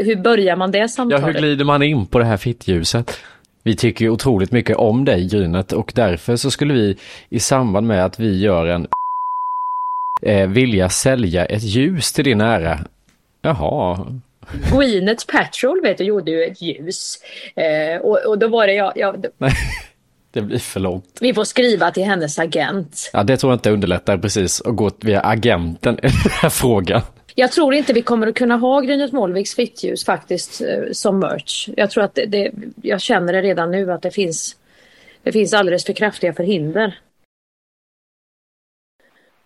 [0.06, 1.28] Hur börjar man det Ja, samtalet?
[1.28, 3.20] hur glider man in på det här fittljuset?
[3.64, 6.98] Vi tycker ju otroligt mycket om dig Grynet och därför så skulle vi
[7.30, 8.88] i samband med att vi gör en
[10.22, 12.80] eh, vilja sälja ett ljus till din ära.
[13.42, 14.08] Jaha,
[14.72, 17.18] Gwyneth Patrol vet du, gjorde ju ett ljus.
[17.56, 19.52] Eh, och, och då var det jag, jag, nej,
[20.38, 21.18] det blir för långt.
[21.22, 23.10] vi får skriva till hennes agent.
[23.14, 27.02] Ja, det tror jag inte underlättar precis att gå via agenten i den här frågan.
[27.36, 31.70] Jag tror inte vi kommer att kunna ha Grynet Molviks fittljus faktiskt eh, som merch.
[31.78, 34.56] Jag tror att det, det, jag känner det redan nu att det finns,
[35.24, 37.00] det finns alldeles för kraftiga förhinder.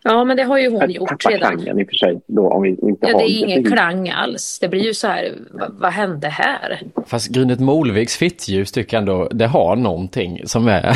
[0.04, 1.52] Ja, men det har ju hon Att gjort tappa redan.
[1.58, 4.10] klangen i och för sig då om vi inte Ja, har det är ingen klang
[4.10, 4.60] alls.
[4.62, 6.82] Det blir ju så här, vad, vad hände här?
[7.08, 10.96] Fast Grynet Molviks fittljus tycker jag ändå, det har någonting som är,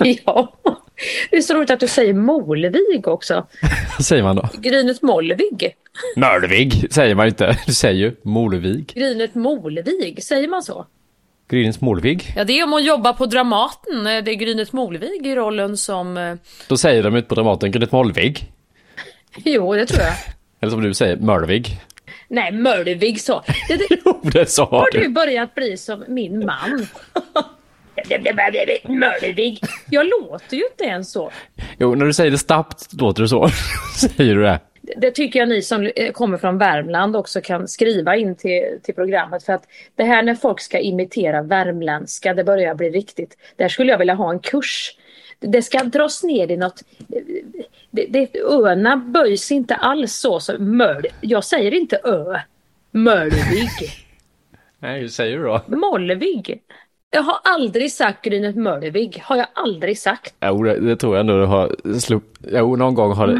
[0.24, 0.52] ja,
[1.30, 3.46] det är så roligt att du säger Molvig också.
[3.98, 4.48] vad säger man då?
[4.58, 5.74] Grynet Molvig.
[6.16, 8.92] Mölvig säger man inte, du säger ju Molvig.
[8.94, 10.86] Grynet Molvig, säger man så?
[11.56, 12.32] Grynet Molvig.
[12.36, 14.04] Ja, det är om hon jobbar på Dramaten.
[14.04, 16.16] Det är Grynet Molvig i rollen som...
[16.16, 16.34] eh,
[16.68, 18.52] Då säger de ut på Dramaten Grynet Molvig.
[19.44, 20.14] Jo, det tror jag.
[20.60, 21.80] Eller som du säger, Mölvig.
[22.28, 23.42] Nej, Mölvig så.
[23.68, 25.00] Det, det, Jo, det sa har du.
[25.00, 26.86] du börjat bli som min man?
[28.88, 29.60] Mölvig.
[29.90, 31.30] Jag låter ju inte ens så.
[31.78, 33.48] Jo, när du säger det snabbt låter det så.
[33.96, 34.60] säger du det.
[34.82, 38.94] Det tycker jag ni som eh, kommer från Värmland också kan skriva in till, till
[38.94, 39.44] programmet.
[39.44, 39.66] För att
[39.96, 43.36] det här när folk ska imitera värmländska, det börjar bli riktigt.
[43.56, 44.96] Där skulle jag vilja ha en kurs.
[45.38, 46.82] Det ska dras ner i något...
[47.90, 51.06] Det, det, öarna böjs inte alls så som möl.
[51.20, 52.38] Jag säger inte ö.
[52.90, 53.70] Mölvig.
[54.78, 55.60] Nej, hur säger du då?
[55.66, 56.62] Mollvig.
[57.10, 59.22] Jag har aldrig sagt Grynet Mölvig.
[59.24, 60.34] Har jag aldrig sagt.
[60.40, 62.38] Jo, det, det tror jag ändå du har slupp...
[62.40, 63.38] Jo, någon gång har det...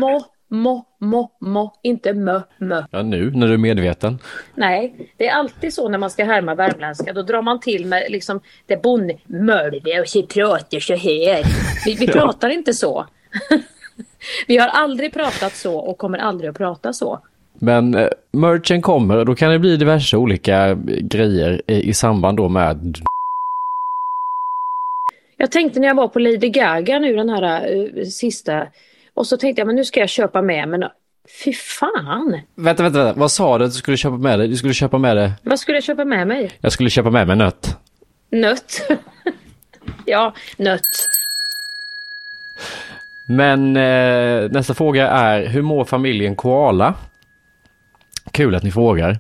[0.53, 1.75] må, må, må.
[1.83, 2.85] Inte mö, mö.
[2.91, 4.19] Ja, nu när du är medveten.
[4.55, 7.13] Nej, det är alltid så när man ska härma värmländska.
[7.13, 11.45] Då drar man till med liksom det bonde Mölve och så pratar så här.
[11.87, 13.07] Vi, vi pratar inte så.
[14.47, 17.21] vi har aldrig pratat så och kommer aldrig att prata så.
[17.55, 21.95] Men eh, merchen kommer och då kan det bli diverse olika eh, grejer i, i
[21.95, 22.99] samband då med...
[25.37, 28.67] Jag tänkte när jag var på Lady Gaga nu den här eh, sista
[29.15, 30.85] och så tänkte jag men nu ska jag köpa med men
[31.45, 32.41] fy fan.
[32.55, 33.21] Vänta, vänta, vänta.
[33.21, 34.49] Vad sa du att du skulle köpa med dig?
[34.49, 35.33] Du skulle köpa med dig...
[35.43, 36.53] Vad skulle jag köpa med mig?
[36.61, 37.77] Jag skulle köpa med mig nöt.
[38.31, 38.89] Nött.
[40.07, 40.89] ja, nött.
[43.29, 46.95] Men eh, nästa fråga är, hur mår familjen Koala?
[48.31, 49.19] Kul att ni frågar.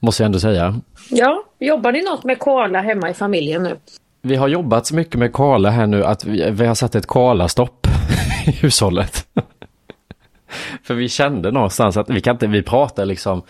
[0.00, 0.80] Måste jag ändå säga.
[1.10, 3.76] Ja, jobbar ni något med koala hemma i familjen nu?
[4.22, 7.06] Vi har jobbat så mycket med koala här nu att vi, vi har satt ett
[7.06, 7.83] koalastopp
[8.46, 9.26] i hushållet.
[10.82, 13.42] För vi kände någonstans att vi kan inte, vi pratar liksom,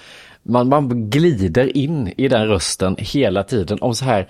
[0.42, 4.28] man, man glider in i den rösten hela tiden om så här,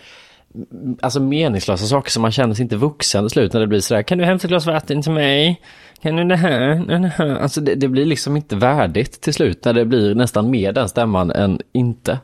[1.01, 3.95] alltså meningslösa saker som man känner sig inte vuxen till slut när det blir så
[3.95, 5.61] här, kan du hämta ett glas vatten till mig?
[6.03, 6.61] Kan du det här?
[7.01, 7.37] Det här?
[7.37, 10.89] Alltså det, det blir liksom inte värdigt till slut när det blir nästan mer den
[10.89, 12.19] stämman än inte.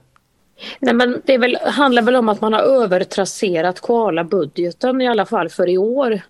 [0.81, 5.27] Nej men det är väl, handlar väl om att man har övertrasserat koala-budgeten i alla
[5.27, 6.21] fall för i år.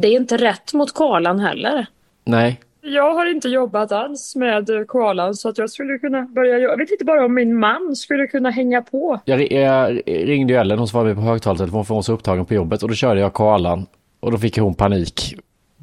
[0.00, 1.86] Det är inte rätt mot koalan heller.
[2.24, 6.76] Nej, Jag har inte jobbat alls med koalan så att jag skulle kunna börja Jag
[6.76, 9.20] vet inte bara om min man skulle kunna hänga på.
[9.24, 12.54] Jag, jag ringde ju Ellen, hon svarade på högtalartelefon för hon var så upptagen på
[12.54, 13.86] jobbet och då körde jag koalan
[14.20, 15.34] och då fick hon panik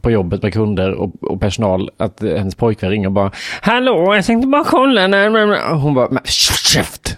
[0.01, 3.31] på jobbet med kunder och, och personal att hennes pojkvän ringer och bara
[3.61, 5.07] Hallå, jag tänkte bara kolla.
[5.07, 7.17] när-" Hon bara, men käft!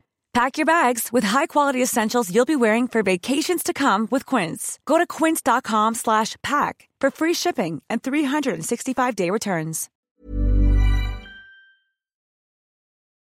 [0.33, 4.79] Pack your bags with high-quality essentials you'll be wearing for vacations to come with Quince.
[4.85, 9.89] Go to quince.com slash pack for free shipping and 365-day returns.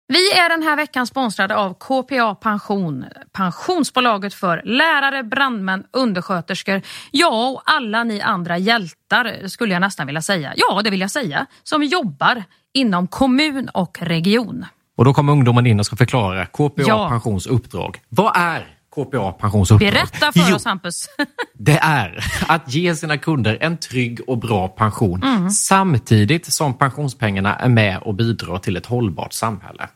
[0.08, 7.48] Vi är den här veckan sponsrade av KPA Pension, pensionsbolaget för lärare, brandmän, undersköterskor, ja
[7.50, 10.52] och alla ni andra hjältar skulle jag nästan vilja säga.
[10.56, 14.66] Ja, det vill jag säga, som jobbar inom kommun och region.
[14.96, 17.08] Och då kommer ungdomen in och ska förklara KPA Ja.
[17.08, 17.98] Pensions uppdrag.
[18.08, 19.92] Vad är KPA Pensions uppdrag?
[19.92, 21.08] Berätta för Jo, oss Hampus.
[21.58, 25.50] Det är att ge sina kunder en trygg och bra pension Mm.
[25.50, 29.88] samtidigt som pensionspengarna är med och bidrar till ett hållbart samhälle.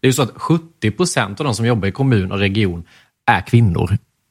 [0.00, 2.84] Det är ju så att 70 procent av de som jobbar i kommun och region
[3.30, 3.98] är kvinnor.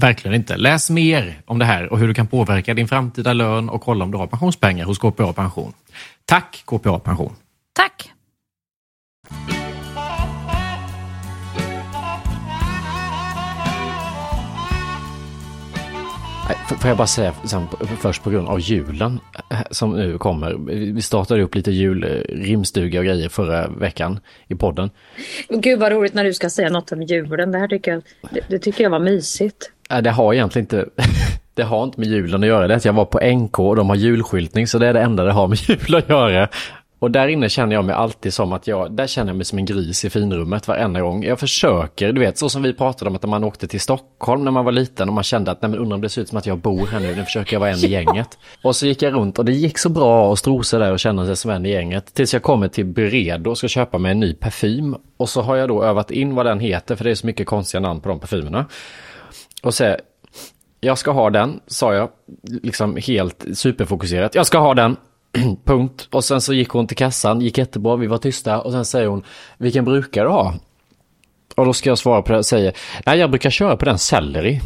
[0.00, 0.56] Verkligen inte.
[0.56, 4.04] Läs mer om det här och hur du kan påverka din framtida lön och kolla
[4.04, 5.72] om du har pensionspengar hos KPA Pension.
[6.24, 7.32] Tack KPA Pension!
[7.72, 8.10] Tack!
[16.80, 17.34] Får jag bara säga
[18.00, 20.54] först på grund av julen eh, som nu kommer.
[20.92, 24.90] Vi startade upp lite julrimstuga och grejer förra veckan i podden.
[25.48, 27.52] Gud vad roligt när du ska säga något om julen.
[27.52, 29.70] Det här tycker jag, det, det tycker jag var mysigt.
[29.90, 30.86] Nej, Det har egentligen inte,
[31.54, 32.66] det har inte med julen att göra.
[32.66, 35.00] Det är att jag var på NK och de har julskyltning så det är det
[35.00, 36.48] enda det har med jul att göra.
[37.00, 39.58] Och där inne känner jag mig alltid som att jag, där känner jag mig som
[39.58, 41.24] en gris i finrummet varenda gång.
[41.24, 44.44] Jag försöker, du vet, så som vi pratade om att när man åkte till Stockholm
[44.44, 46.28] när man var liten och man kände att nej men undrar om det ser ut
[46.28, 48.38] som att jag bor här nu, nu försöker jag vara en i gänget.
[48.62, 51.26] Och så gick jag runt och det gick så bra att strosa där och känna
[51.26, 52.14] sig som en i gänget.
[52.14, 54.96] Tills jag kommer till Byredo och ska köpa mig en ny parfym.
[55.16, 57.46] Och så har jag då övat in vad den heter för det är så mycket
[57.46, 58.66] konstiga namn på de parfymerna.
[59.62, 59.96] Och säga
[60.80, 62.08] jag ska ha den, sa jag,
[62.42, 64.34] liksom helt superfokuserat.
[64.34, 64.96] Jag ska ha den,
[65.64, 66.08] punkt.
[66.12, 69.06] Och sen så gick hon till kassan, gick jättebra, vi var tysta och sen säger
[69.06, 69.24] hon,
[69.58, 70.54] vilken brukar du ha?
[71.54, 72.72] Och då ska jag svara på det och säger,
[73.06, 74.60] nej jag brukar köra på den selleri.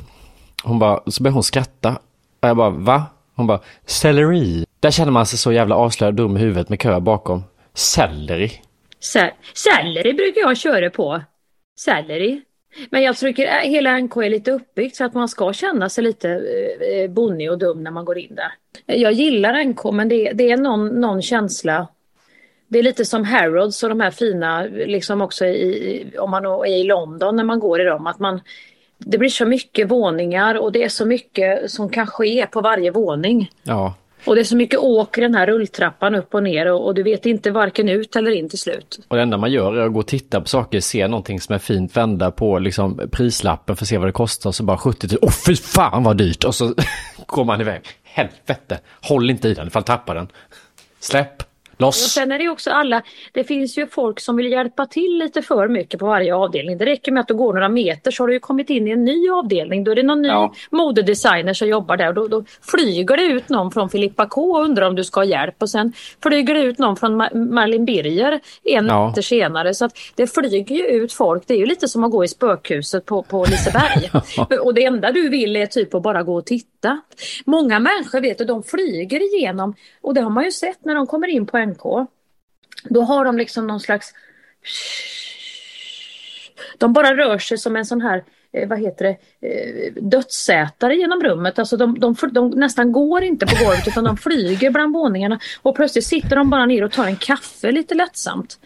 [0.62, 1.99] Hon bara, så börjar hon skratta.
[2.40, 3.05] Och jag bara, va?
[3.34, 4.64] Hon bara, selleri.
[4.80, 7.45] Där känner man sig så jävla avslöjad dum i huvudet med kö bakom.
[7.74, 8.53] Selleri.
[9.55, 11.22] Selleri brukar jag köra på.
[11.76, 12.42] Selleri.
[12.91, 16.05] Men jag tycker eh, hela NK är lite uppbyggt så att man ska känna sig
[16.05, 18.53] lite eh, eh, bonnig och dum när man går in där.
[18.87, 21.89] Jag gillar NK men det, det är någon, någon känsla.
[22.68, 26.66] Det är lite som Harrods och de här fina, liksom också i, om man är
[26.66, 28.07] i London när man går i dem.
[28.07, 28.41] Att man,
[28.99, 32.91] det blir så mycket våningar och det är så mycket som kan ske på varje
[32.91, 33.51] våning.
[33.62, 33.95] Ja,
[34.27, 36.95] och det är så mycket åker i den här rulltrappan upp och ner och, och
[36.95, 39.01] du vet inte varken ut eller in till slut.
[39.09, 41.55] och det enda man gör är att gå och titta på saker, se någonting som
[41.55, 44.79] är fint, vända på liksom prislappen för att se vad det kostar och så bara
[44.79, 45.18] 70 000.
[45.22, 46.45] Åh fy fan vad dyrt!
[46.45, 46.75] Och så
[47.27, 47.83] går man iväg.
[48.03, 48.81] Helvete!
[49.03, 50.29] Håll inte i den ifall tappar den.
[51.01, 51.53] Släpp!
[51.77, 52.12] Och Loss!
[52.12, 53.03] sen är det också alla,
[53.33, 56.79] det finns ju folk som vill hjälpa till lite för mycket på varje avdelning.
[56.79, 58.91] Det räcker med att du går några meter så har du ju kommit in i
[58.91, 59.85] en ny avdelning.
[59.85, 60.55] Då är det någon ny Ja.
[60.70, 62.09] modedesigner som jobbar där.
[62.09, 65.20] Och då, då flyger det ut någon från Filippa K och undrar om du ska
[65.20, 65.55] ha hjälp.
[65.59, 69.09] Och sen flyger det ut någon från Ma- Malin Birger en Ja.
[69.09, 69.75] meter senare.
[69.75, 71.43] Så att det flyger ju ut folk.
[71.47, 74.11] Det är ju lite som att gå i spökhuset på, på Liseberg.
[74.61, 76.68] och det enda du vill är typ att bara gå och titta.
[77.45, 81.07] Många människor vet att de flyger igenom och det har man ju sett när de
[81.07, 82.09] kommer in på NK.
[82.85, 84.14] Då har de liksom någon slags...
[86.78, 91.22] De bara rör sig som en sån här, eh, vad heter det, eh, dödsätare genom
[91.22, 91.59] rummet.
[91.59, 95.39] Alltså de, de, de nästan går inte på golvet utan de flyger bland våningarna.
[95.62, 98.59] Och plötsligt sitter de bara ner och tar en kaffe lite lättsamt.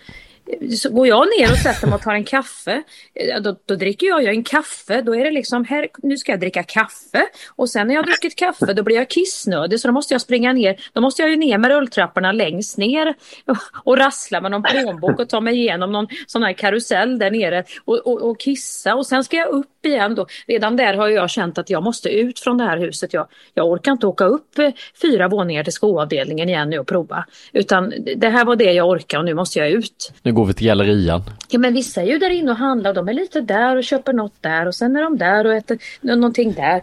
[0.76, 2.82] Så går jag ner och sätter mig och tar en kaffe,
[3.14, 5.02] eh, då, då dricker jag jag en kaffe.
[5.02, 7.26] Då är det liksom, här, nu ska jag dricka kaffe.
[7.56, 10.20] Och sen när jag har druckit kaffe då blir jag kissnödig så då måste jag
[10.20, 10.76] springa ner.
[10.92, 13.14] Då måste jag ju ner med rulltrapporna längst ner
[13.84, 17.64] och rassla med någon plånbok och ta mig igenom någon sån här karusell där nere
[17.84, 18.94] och, och, och kissa.
[18.94, 20.26] Och sen ska jag upp igen då.
[20.46, 23.12] Redan där har jag känt att jag måste ut från det här huset.
[23.12, 24.70] Jag, jag orkar inte åka upp eh,
[25.02, 27.24] fyra våningar till skoavdelningen igen nu och prova.
[27.52, 30.12] Utan det här var det jag orkade och nu måste jag ut.
[30.38, 31.22] Går vi till gallerian.
[31.50, 33.84] Ja men vissa är ju där inne och handlar och de är lite där och
[33.84, 36.82] köper något där och sen är de där och äter nå- någonting där.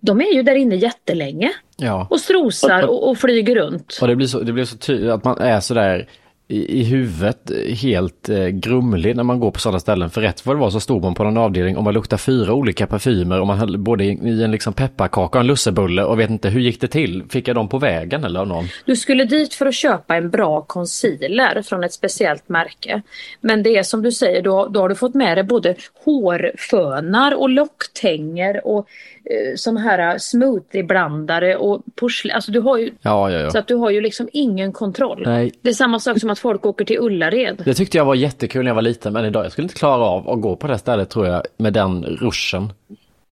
[0.00, 2.06] De är ju där inne jättelänge Ja.
[2.10, 3.98] och strosar och, och flyger runt.
[4.00, 6.08] Och det blir så, det blir så tydligt att man är sådär
[6.52, 7.50] i, i huvudet
[7.82, 10.10] helt eh, grumlig när man går på sådana ställen.
[10.10, 12.54] För rätt vad det var så stod man på någon avdelning och man luktade fyra
[12.54, 16.30] olika parfymer och man höll både i, en liksom pepparkaka och en lussebulle och vet
[16.30, 17.24] inte hur gick det till?
[17.30, 18.64] Fick jag dem på vägen eller av någon?
[18.84, 23.02] Du skulle dit för att köpa en bra concealer från ett speciellt märke.
[23.40, 25.74] Men det är som du säger, då, då har du fått med dig både
[26.04, 28.88] hårfönar och locktänger och
[29.24, 32.32] eh, sån här smoothieblandare och porslin.
[32.34, 33.60] Alltså du har ju, Ja, ja, så ja.
[33.60, 35.22] att du har ju liksom ingen kontroll.
[35.26, 35.52] Nej.
[35.62, 37.62] Det är samma sak som att folk åker till Ullared.
[37.64, 40.04] Det tyckte jag var jättekul när jag var liten men idag jag skulle inte klara
[40.04, 42.72] av att gå på det stället tror jag med den ruschen.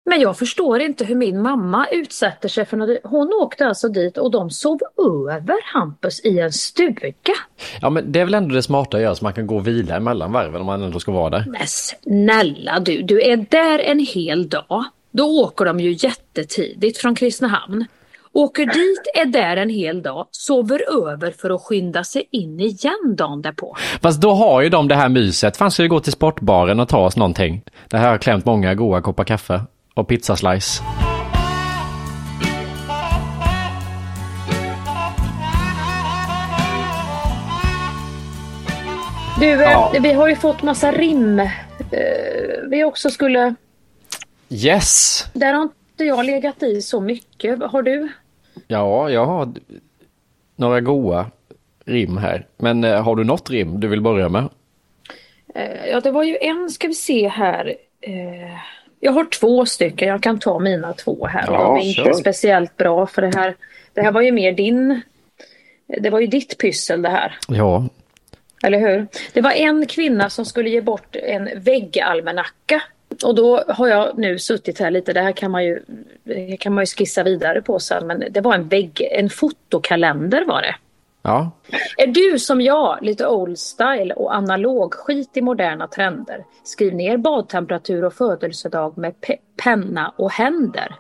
[0.10, 2.98] Men jag förstår inte hur min mamma utsätter sig för något.
[3.04, 4.80] Hon åkte alltså dit och de sov
[5.30, 7.14] över Hampus i en stuga.
[7.82, 9.68] Ja men det är väl ändå det smarta att göra så man kan gå och
[9.68, 11.46] vila emellan varven om man ändå ska vara där.
[11.48, 14.86] Men snälla du, du är där en hel dag.
[15.12, 17.86] Då åker de ju jättetidigt från Kristinehamn.
[18.34, 23.16] Åker dit, är där en hel dag, sover över för att skynda sig in igen
[23.18, 23.76] dagen därpå.
[24.02, 25.58] Fast då har ju de det här myset.
[25.58, 27.62] Fan ska vi gå till sportbaren och ta oss någonting?
[27.90, 29.62] Det här har klämt många goda koppar kaffe
[29.96, 30.84] och pizzaslice.
[39.40, 39.94] Du, eh, Ja.
[40.00, 41.40] vi har ju fått massa rim.
[41.40, 41.50] Eh,
[42.70, 43.56] vi också skulle...
[44.50, 45.26] Yes!
[45.34, 45.70] Där har
[46.00, 47.64] inte jag legat i så mycket.
[47.64, 48.10] Har du?
[48.68, 49.50] Ja, jag har
[50.56, 51.32] några goa
[51.86, 52.48] rim här.
[52.58, 54.50] Men eh, har du något rim du vill börja med?
[55.56, 57.76] Eh, Ja, det var ju en, ska vi se här.
[58.02, 58.58] Eh,
[59.00, 61.44] Jag har två stycken, jag kan ta mina två här.
[61.48, 62.14] Ja, de är inte kör.
[62.14, 63.56] speciellt bra för det här.
[63.94, 65.02] Det här var ju mer din...
[66.02, 67.38] Det var ju ditt pyssel det här.
[67.48, 67.88] Ja,
[68.64, 69.08] Eller hur?
[69.34, 72.82] Det var en kvinna som skulle ge bort en väggalmanacka.
[73.26, 75.80] Och då har jag nu suttit här lite, det här kan man ju,
[76.60, 80.62] kan man ju skissa vidare på sen, men det var en vägg, en fotokalender var
[80.62, 80.76] det.
[81.22, 81.52] ja.
[81.98, 86.44] Är du som jag lite old style och analog skit i moderna trender?
[86.64, 90.96] Skriv ner badtemperatur och födelsedag med pe- penna och händer.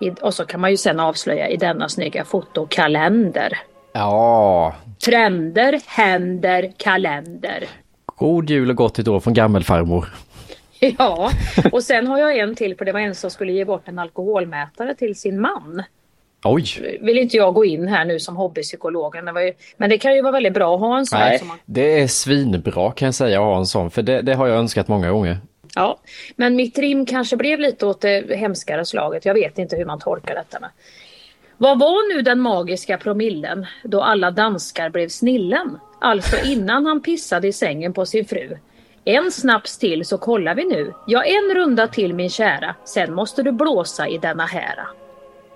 [0.00, 3.58] I, och så kan man ju sen avslöja i denna snygga fotokalender.
[3.92, 4.74] Ja,
[5.04, 7.64] Trender, händer, kalender.
[8.06, 10.08] god jul och gott nytt år från gammelfarmor.
[10.98, 11.30] Ja,
[11.72, 13.98] och sen har jag en till för det var en som skulle ge bort en
[13.98, 15.82] alkoholmätare till sin man.
[16.44, 16.98] Oj!
[17.00, 19.24] Vill inte jag gå in här nu som hobbypsykologen.
[19.24, 21.18] Det var ju, men det kan ju vara väldigt bra att ha en sån.
[21.18, 23.90] Nej, man, det är svinbra kan jag säga att ha en sån.
[23.90, 25.38] För det, det har jag önskat många gånger.
[25.74, 25.98] ja,
[26.36, 29.24] men mitt rim kanske blev lite åt det hemskare slaget.
[29.24, 30.58] Jag vet inte hur man tolkar detta.
[30.60, 30.70] Men.
[31.58, 35.78] Vad var nu den magiska promillen då alla danskar blev snillen?
[36.00, 38.56] Alltså innan han pissade i sängen på sin fru.
[39.08, 40.92] En snaps till så kollar vi nu.
[41.06, 42.74] Ja, en runda till min kära.
[42.84, 44.86] Sen måste du blåsa i denna hära.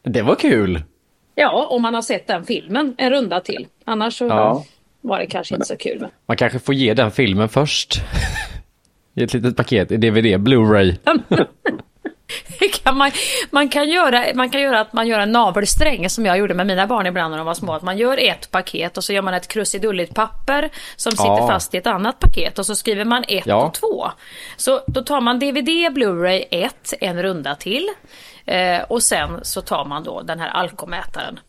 [0.03, 0.83] Det var kul!
[1.35, 3.67] Ja, om man har sett den filmen en runda till.
[3.85, 4.65] Annars så Ja.
[5.01, 6.07] var det kanske inte så kul.
[6.27, 7.95] Man kanske får ge den filmen först.
[9.15, 10.97] I ett litet paket, i DVD, Blu-ray.
[12.85, 13.11] kan man,
[13.51, 16.67] man, kan göra, man kan göra att man gör en navelsträng som jag gjorde med
[16.67, 17.73] mina barn ibland när de var små.
[17.73, 21.49] Att man gör ett paket och så gör man ett krusidulligt papper som sitter Ja.
[21.49, 23.57] fast i ett annat paket och så skriver man ett Ja.
[23.65, 24.11] och två.
[24.57, 27.89] Så då tar man DVD, Blu-ray 1, en runda till.
[28.47, 31.41] Eh, och sen så tar man då den här alkomätaren.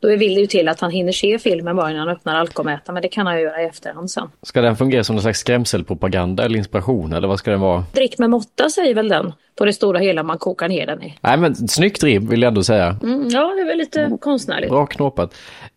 [0.00, 2.94] Då vill det ju till att han hinner se filmen bara innan han öppnar alkomätaren,
[2.94, 4.30] men det kan han ju göra i efterhand sen.
[4.42, 7.84] Ska den fungera som någon slags skrämselpropaganda eller inspiration eller vad ska den vara?
[7.92, 11.18] Drick med måtta säger väl den, på det stora hela man kokar ner den i.
[11.20, 12.96] Nej men snyggt rim vill jag ändå säga.
[13.02, 14.70] Mm, ja, det är väl lite konstnärligt.
[14.70, 15.34] Bra knåpat.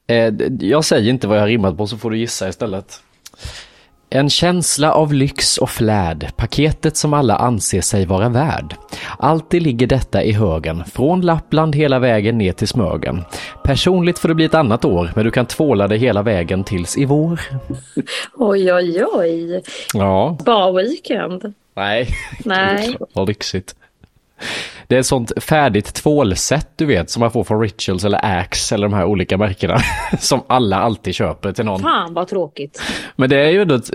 [0.08, 3.02] Eh, jag säger inte vad jag har rimmat på så får du gissa istället.
[4.14, 8.76] En känsla av lyx och flärd, paketet som alla anser sig vara värd.
[9.20, 13.24] Alltid ligger detta i högen, från Lappland hela vägen ner till Smögen.
[13.64, 16.98] Personligt får det bli ett annat år, men du kan tvåla dig hela vägen tills
[16.98, 17.42] i vår.
[18.38, 19.62] Oj, oj, oj.
[19.94, 21.54] Ja, Spa-weekend.
[21.76, 22.08] nej.
[22.46, 22.98] Nej.
[23.14, 23.76] Vad lyxigt.
[24.88, 28.76] Det är ett sånt färdigt tvålsätt du vet som man får från Rituals eller Axe
[28.76, 29.78] eller de här olika märkena.
[30.20, 31.82] Som alla alltid köper till någon.
[31.82, 32.82] Fan vad tråkigt.
[33.16, 33.92] Men det är ju ändå ett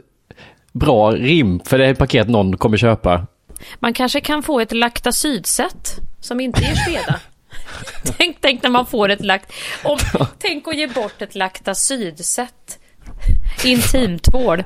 [0.72, 3.26] bra rim för det är ett paket någon kommer köpa.
[3.78, 7.20] Man kanske kan få ett laktacydset som inte ger sveda.
[8.18, 9.52] tänk, tänk när man får ett lakt...
[9.84, 9.98] Om,
[10.38, 12.78] tänk att ge bort ett laktacydset.
[13.64, 14.64] Intimtvård.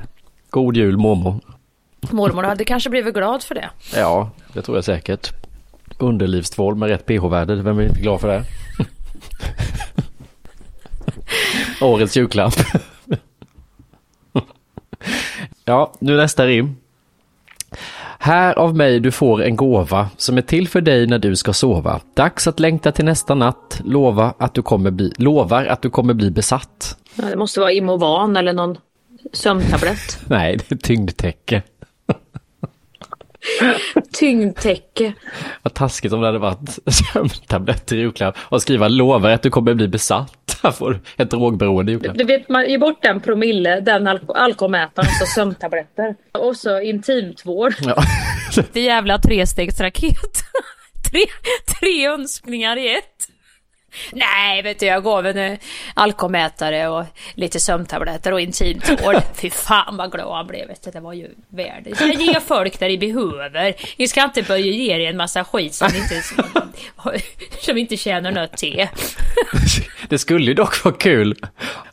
[0.49, 1.39] God jul mormor.
[2.11, 3.69] Mormor hade kanske blivit glad för det.
[3.95, 5.33] Ja, det tror jag säkert.
[6.01, 8.43] Underlivstvål med rätt pH-värde, vem är inte glad för det?
[11.85, 12.53] Årets julklapp.
[15.65, 16.75] ja, nu nästa rim.
[18.23, 21.53] Här av mig du får en gåva som är till för dig när du ska
[21.53, 22.01] sova.
[22.13, 23.81] Dags att längta till nästa natt.
[23.85, 26.97] Lova att du kommer bli, lovar att du kommer bli besatt.
[27.15, 28.77] Ja, det måste vara Imovan eller någon
[29.33, 30.19] sömntablett.
[30.27, 31.61] Nej, det är tyngdtäcke.
[34.13, 35.13] Tyngdtäcke.
[35.61, 36.79] Vad taskigt om det hade varit
[37.13, 40.59] sömntabletter i julklapp och skriva lovar att du kommer bli besatt.
[40.63, 42.17] Här får du ett drogberoende i julklapp.
[42.17, 46.15] Du vet, man ger bort den promille, den alko alkomätaren och så sömntabletter.
[46.39, 47.73] Och så intimtvård.
[47.81, 48.03] Ja.
[48.73, 50.43] Det jävla trestegsraket.
[51.11, 51.21] tre,
[51.79, 53.27] tre önskningar i ett.
[54.11, 55.57] Nej, vet du, jag gav en eh,
[55.93, 59.15] alkomätare och lite sömntabletter och intimtvård.
[59.33, 60.67] Fy fan vad glad han blev.
[60.67, 60.91] Vet du.
[60.91, 61.27] Det var ju
[61.95, 63.75] ska ge folk där de behöver.
[63.97, 66.23] Ni ska inte börja ge er en massa skit som inte,
[67.61, 68.87] som inte tjänar något till.
[70.09, 71.35] Det skulle ju dock vara kul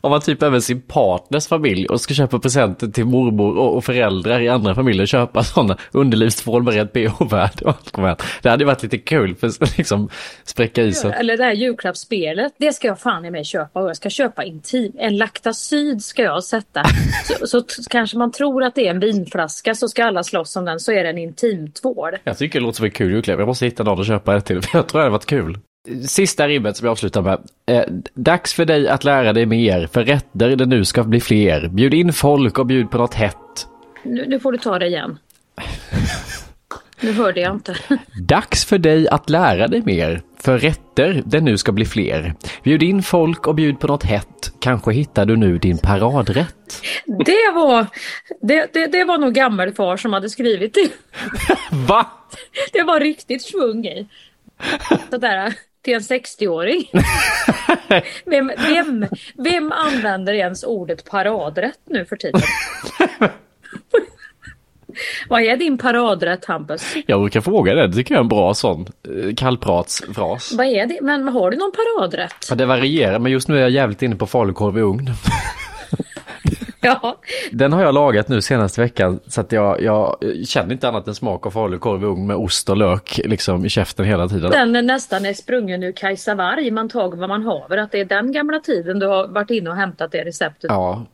[0.01, 4.39] om man typ även sin partners familj och ska köpa presenter till mormor och, föräldrar
[4.39, 8.97] i andra familjer köpa sådana underlivstvål med rätt pH-värde och Det hade ju varit lite
[8.97, 10.09] kul för att liksom
[10.43, 11.11] spräcka isen.
[11.11, 11.53] Eller det här
[11.89, 12.53] julklappsspelet.
[12.57, 13.79] Det ska jag fan i mig köpa.
[13.79, 14.91] Och jag ska köpa intim.
[14.97, 16.83] En laktacyd ska jag sätta.
[17.45, 20.65] Så, så kanske man tror att det är en vinflaska så ska alla slåss om
[20.65, 20.79] den.
[20.79, 22.11] Så är det en intimtvål.
[22.23, 23.39] Jag tycker det låter som en kul julklapp.
[23.39, 24.61] Jag måste hitta någon att köpa det till.
[24.73, 25.59] Jag tror det hade varit kul.
[26.07, 27.39] Sista rimmet som jag avslutar med.
[27.65, 27.83] Eh,
[28.13, 31.67] dags för dig att lära dig mer, för rätter det nu ska bli fler.
[31.67, 33.67] Bjud in folk och bjud på något hett.
[34.03, 35.17] Nu, nu får du ta det igen.
[37.01, 37.77] Nu hörde jag inte.
[38.21, 42.33] Dags för dig att lära dig mer, för rätter det nu ska bli fler.
[42.63, 44.53] Bjud in folk och bjud på något hett.
[44.59, 46.81] Kanske hittar du nu din paradrätt.
[47.05, 47.85] Det var,
[48.41, 50.91] det, det, det var nog gammelfar som hade skrivit det.
[51.87, 52.11] Va?
[52.73, 54.07] Det var riktigt svung i.
[55.09, 56.89] Sådär till en 60-åring.
[58.25, 59.05] Vem, vem,
[59.37, 62.41] vem använder ens ordet paradrätt nu för tiden?
[65.29, 66.95] Vad är din paradrätt Hampus?
[67.07, 70.53] Jag brukar fråga det, det tycker jag är en bra sån eh, kallpratsfras.
[70.57, 70.99] Vad är det?
[71.01, 72.47] Men har du någon paradrätt?
[72.49, 75.09] Ja, det varierar, men just nu är jag jävligt inne på falukorv i ugn.
[76.81, 77.17] Ja,
[77.51, 81.15] Den har jag lagat nu senaste veckan så att jag, jag känner inte annat än
[81.15, 84.51] smak av falukorv i ugn med ost och lök liksom i käften hela tiden.
[84.51, 86.71] den är nästan är sprungen ur Kajsa Warg.
[86.71, 87.77] Man tag vad man haver.
[87.77, 90.69] Att det är den gamla tiden du har varit inne och hämtat det receptet.
[90.69, 91.05] Ja,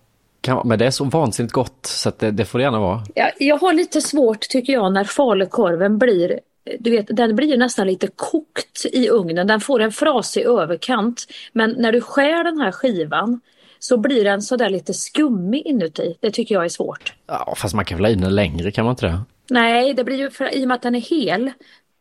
[0.46, 3.04] kan, men det är så vansinnigt gott så det, det får det gärna vara.
[3.16, 6.40] Jag, jag har lite svårt tycker jag när falukorven blir
[6.80, 9.48] du vet, den blir nästan lite kokt i ugnen.
[9.48, 11.26] Den får en frasig överkant.
[11.54, 13.42] Men när du skär den här skivan
[13.80, 16.18] så blir den sådär lite skummig inuti.
[16.20, 17.14] Det tycker jag är svårt.
[17.28, 19.20] Ja, fast man kan väl ha in den längre, kan man inte det?
[19.50, 21.52] Nej, det blir ju för, i och med att den är hel.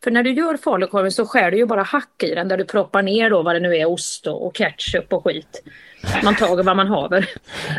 [0.03, 2.65] För när du gör falukorven så skär du ju bara hack i den där du
[2.65, 5.63] proppar ner då vad det nu är, ost och, och ketchup och skit.
[6.23, 7.29] Man tager vad man haver.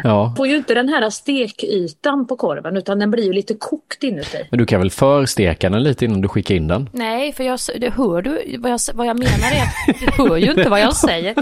[0.05, 0.35] Ja.
[0.37, 4.39] Får ju inte den här stekytan på korven utan den blir ju lite kokt inuti.
[4.51, 6.89] Men du kan väl försteka den lite innan du skickar in den?
[6.93, 10.37] Nej, för jag, det hör du vad jag, vad jag menar är att du hör
[10.37, 11.35] ju inte vad jag säger.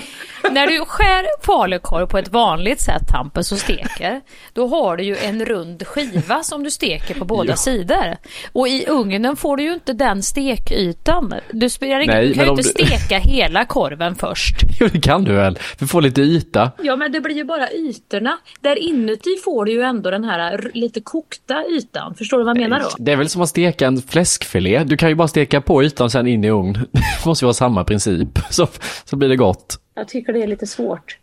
[0.51, 4.21] När du skär falukorv på ett vanligt sätt Hampus och steker,
[4.53, 7.57] då har du ju en rund skiva som du steker på båda Ja.
[7.57, 8.17] sidor.
[8.53, 11.35] Och i ugnen får du ju inte den stekytan.
[11.53, 14.57] Du, spelar Nej, du kan ju inte du- steka hela korven först.
[14.81, 15.59] Jo, det kan du väl?
[15.79, 16.71] För att få lite yta.
[16.83, 18.39] Ja men det blir ju bara ytorna.
[18.61, 22.15] Där inuti får du ju ändå den här lite kokta ytan.
[22.15, 22.89] Förstår du vad jag menar då?
[22.99, 24.85] Det är väl som att steka en fläskfilé.
[24.85, 26.73] Du kan ju bara steka på ytan och sen in i ugn.
[26.93, 28.39] Det måste ju vara samma princip.
[28.51, 28.69] Så,
[29.05, 29.79] så blir det gott.
[29.95, 31.19] Jag tycker det är lite svårt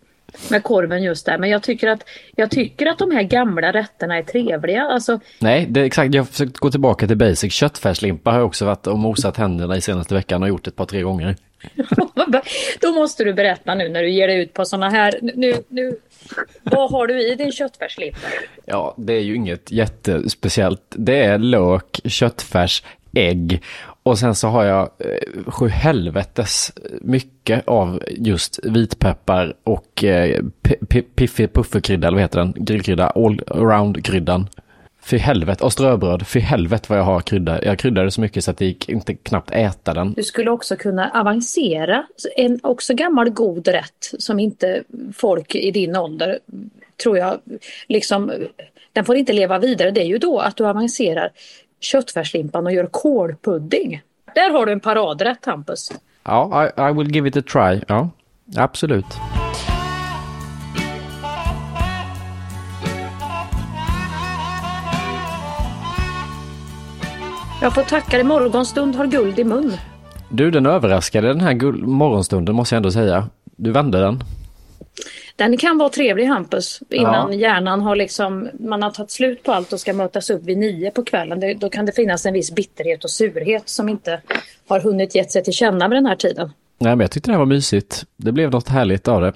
[0.50, 1.38] med korven just där.
[1.38, 2.04] Men jag tycker att,
[2.36, 4.82] jag tycker att de här gamla rätterna är trevliga.
[4.84, 6.14] Alltså, Nej, det är exakt.
[6.14, 7.54] Jag har försökt gå tillbaka till basic.
[7.54, 10.86] Köttfärslimpa har jag också varit och mosat händerna i senaste veckan och gjort ett par,
[10.86, 11.36] tre gånger
[12.82, 15.20] då måste du berätta nu när du ger dig ut på sådana här...
[15.22, 15.96] Nu, nu,
[16.64, 18.18] vad har du i din köttfärslimpa?
[18.66, 20.82] Ja, det är ju inget jättespeciellt.
[20.90, 22.84] Det är lök, köttfärs,
[23.14, 23.62] ägg
[24.04, 30.44] och sen så har jag eh, sju helvetes mycket av just vitpeppar och eh,
[31.16, 32.54] piffig pufferkrydda, eller vad heter den?
[32.58, 34.48] Grillkrydda, all around kryddan.
[35.04, 37.66] Fy helvete, och ströbröd, fy helvete vad jag har krydda.
[37.66, 40.14] Jag kryddade så mycket så att det gick inte knappt äta den.
[40.14, 42.04] Du skulle också kunna avancera.
[42.36, 44.84] En också gammal god rätt som inte
[45.14, 46.40] folk i din ålder
[47.04, 47.40] tror jag
[47.88, 48.32] liksom
[48.94, 49.92] den får inte leva vidare.
[49.92, 51.30] Det är ju då att du avancerar
[51.80, 54.02] köttfärslimpan och gör kålpudding.
[54.36, 55.92] Där har du en paradrätt Hampus.
[56.24, 57.82] Ja, I, I will give it a try.
[57.88, 58.10] Ja,
[58.56, 59.06] absolut.
[67.62, 69.78] Jag får tacka dig, morgonstund har guld i mun.
[70.30, 73.30] Du, den överraskade den här morgonstunden måste jag ändå säga.
[73.56, 74.24] Du vände den.
[75.36, 77.40] Den kan vara trevlig Hampus innan Ja.
[77.40, 80.92] hjärnan har liksom, man har tagit slut på allt och ska mötas upp vid nio
[80.92, 81.40] på kvällen.
[81.40, 84.22] Det, då kan det finnas en viss bitterhet och surhet som inte
[84.68, 86.52] har hunnit gett sig till känna med den här tiden.
[86.82, 88.06] Nej, men jag tyckte det här var mysigt.
[88.18, 89.34] Det blev något härligt av det.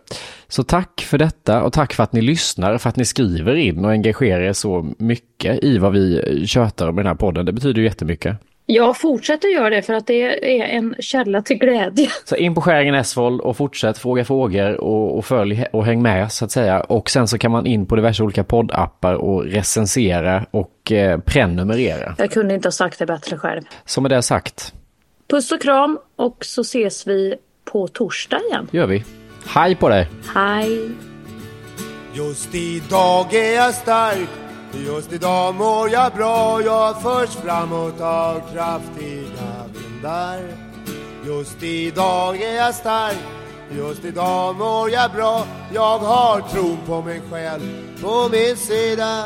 [0.48, 3.86] Så tack för detta och tack för att ni lyssnar, för att ni skriver in
[3.86, 7.46] och engagerar er så mycket i vad vi tjötar om i den här podden.
[7.46, 8.38] Det betyder ju jättemycket.
[8.68, 10.22] Jag fortsätter göra det för att det
[10.62, 12.10] är en källa till glädje.
[12.26, 16.32] Så in på Skäringen Esvold och fortsätt fråga frågor och, och följ och häng med
[16.32, 16.82] så att säga.
[16.82, 22.16] Och sen så kan man in på diverse olika poddappar och recensera och eh, prenumerera.
[22.18, 23.62] Jag kunde inte ha sagt det bättre själv.
[23.86, 24.74] Så med det sagt,
[25.28, 27.36] Puss och kram och så ses vi
[27.72, 28.68] på torsdag igen.
[28.72, 29.04] gör vi.
[29.46, 30.10] Hej på dig!
[30.36, 30.90] Hej!
[32.14, 34.30] Just idag är jag stark
[34.86, 40.40] Just idag mår jag bra Jag förs framåt av kraftiga vindar
[41.26, 43.18] Just idag är jag stark
[43.78, 47.62] Just idag mår jag bra Jag har tron på mig själv
[48.02, 49.26] på min sida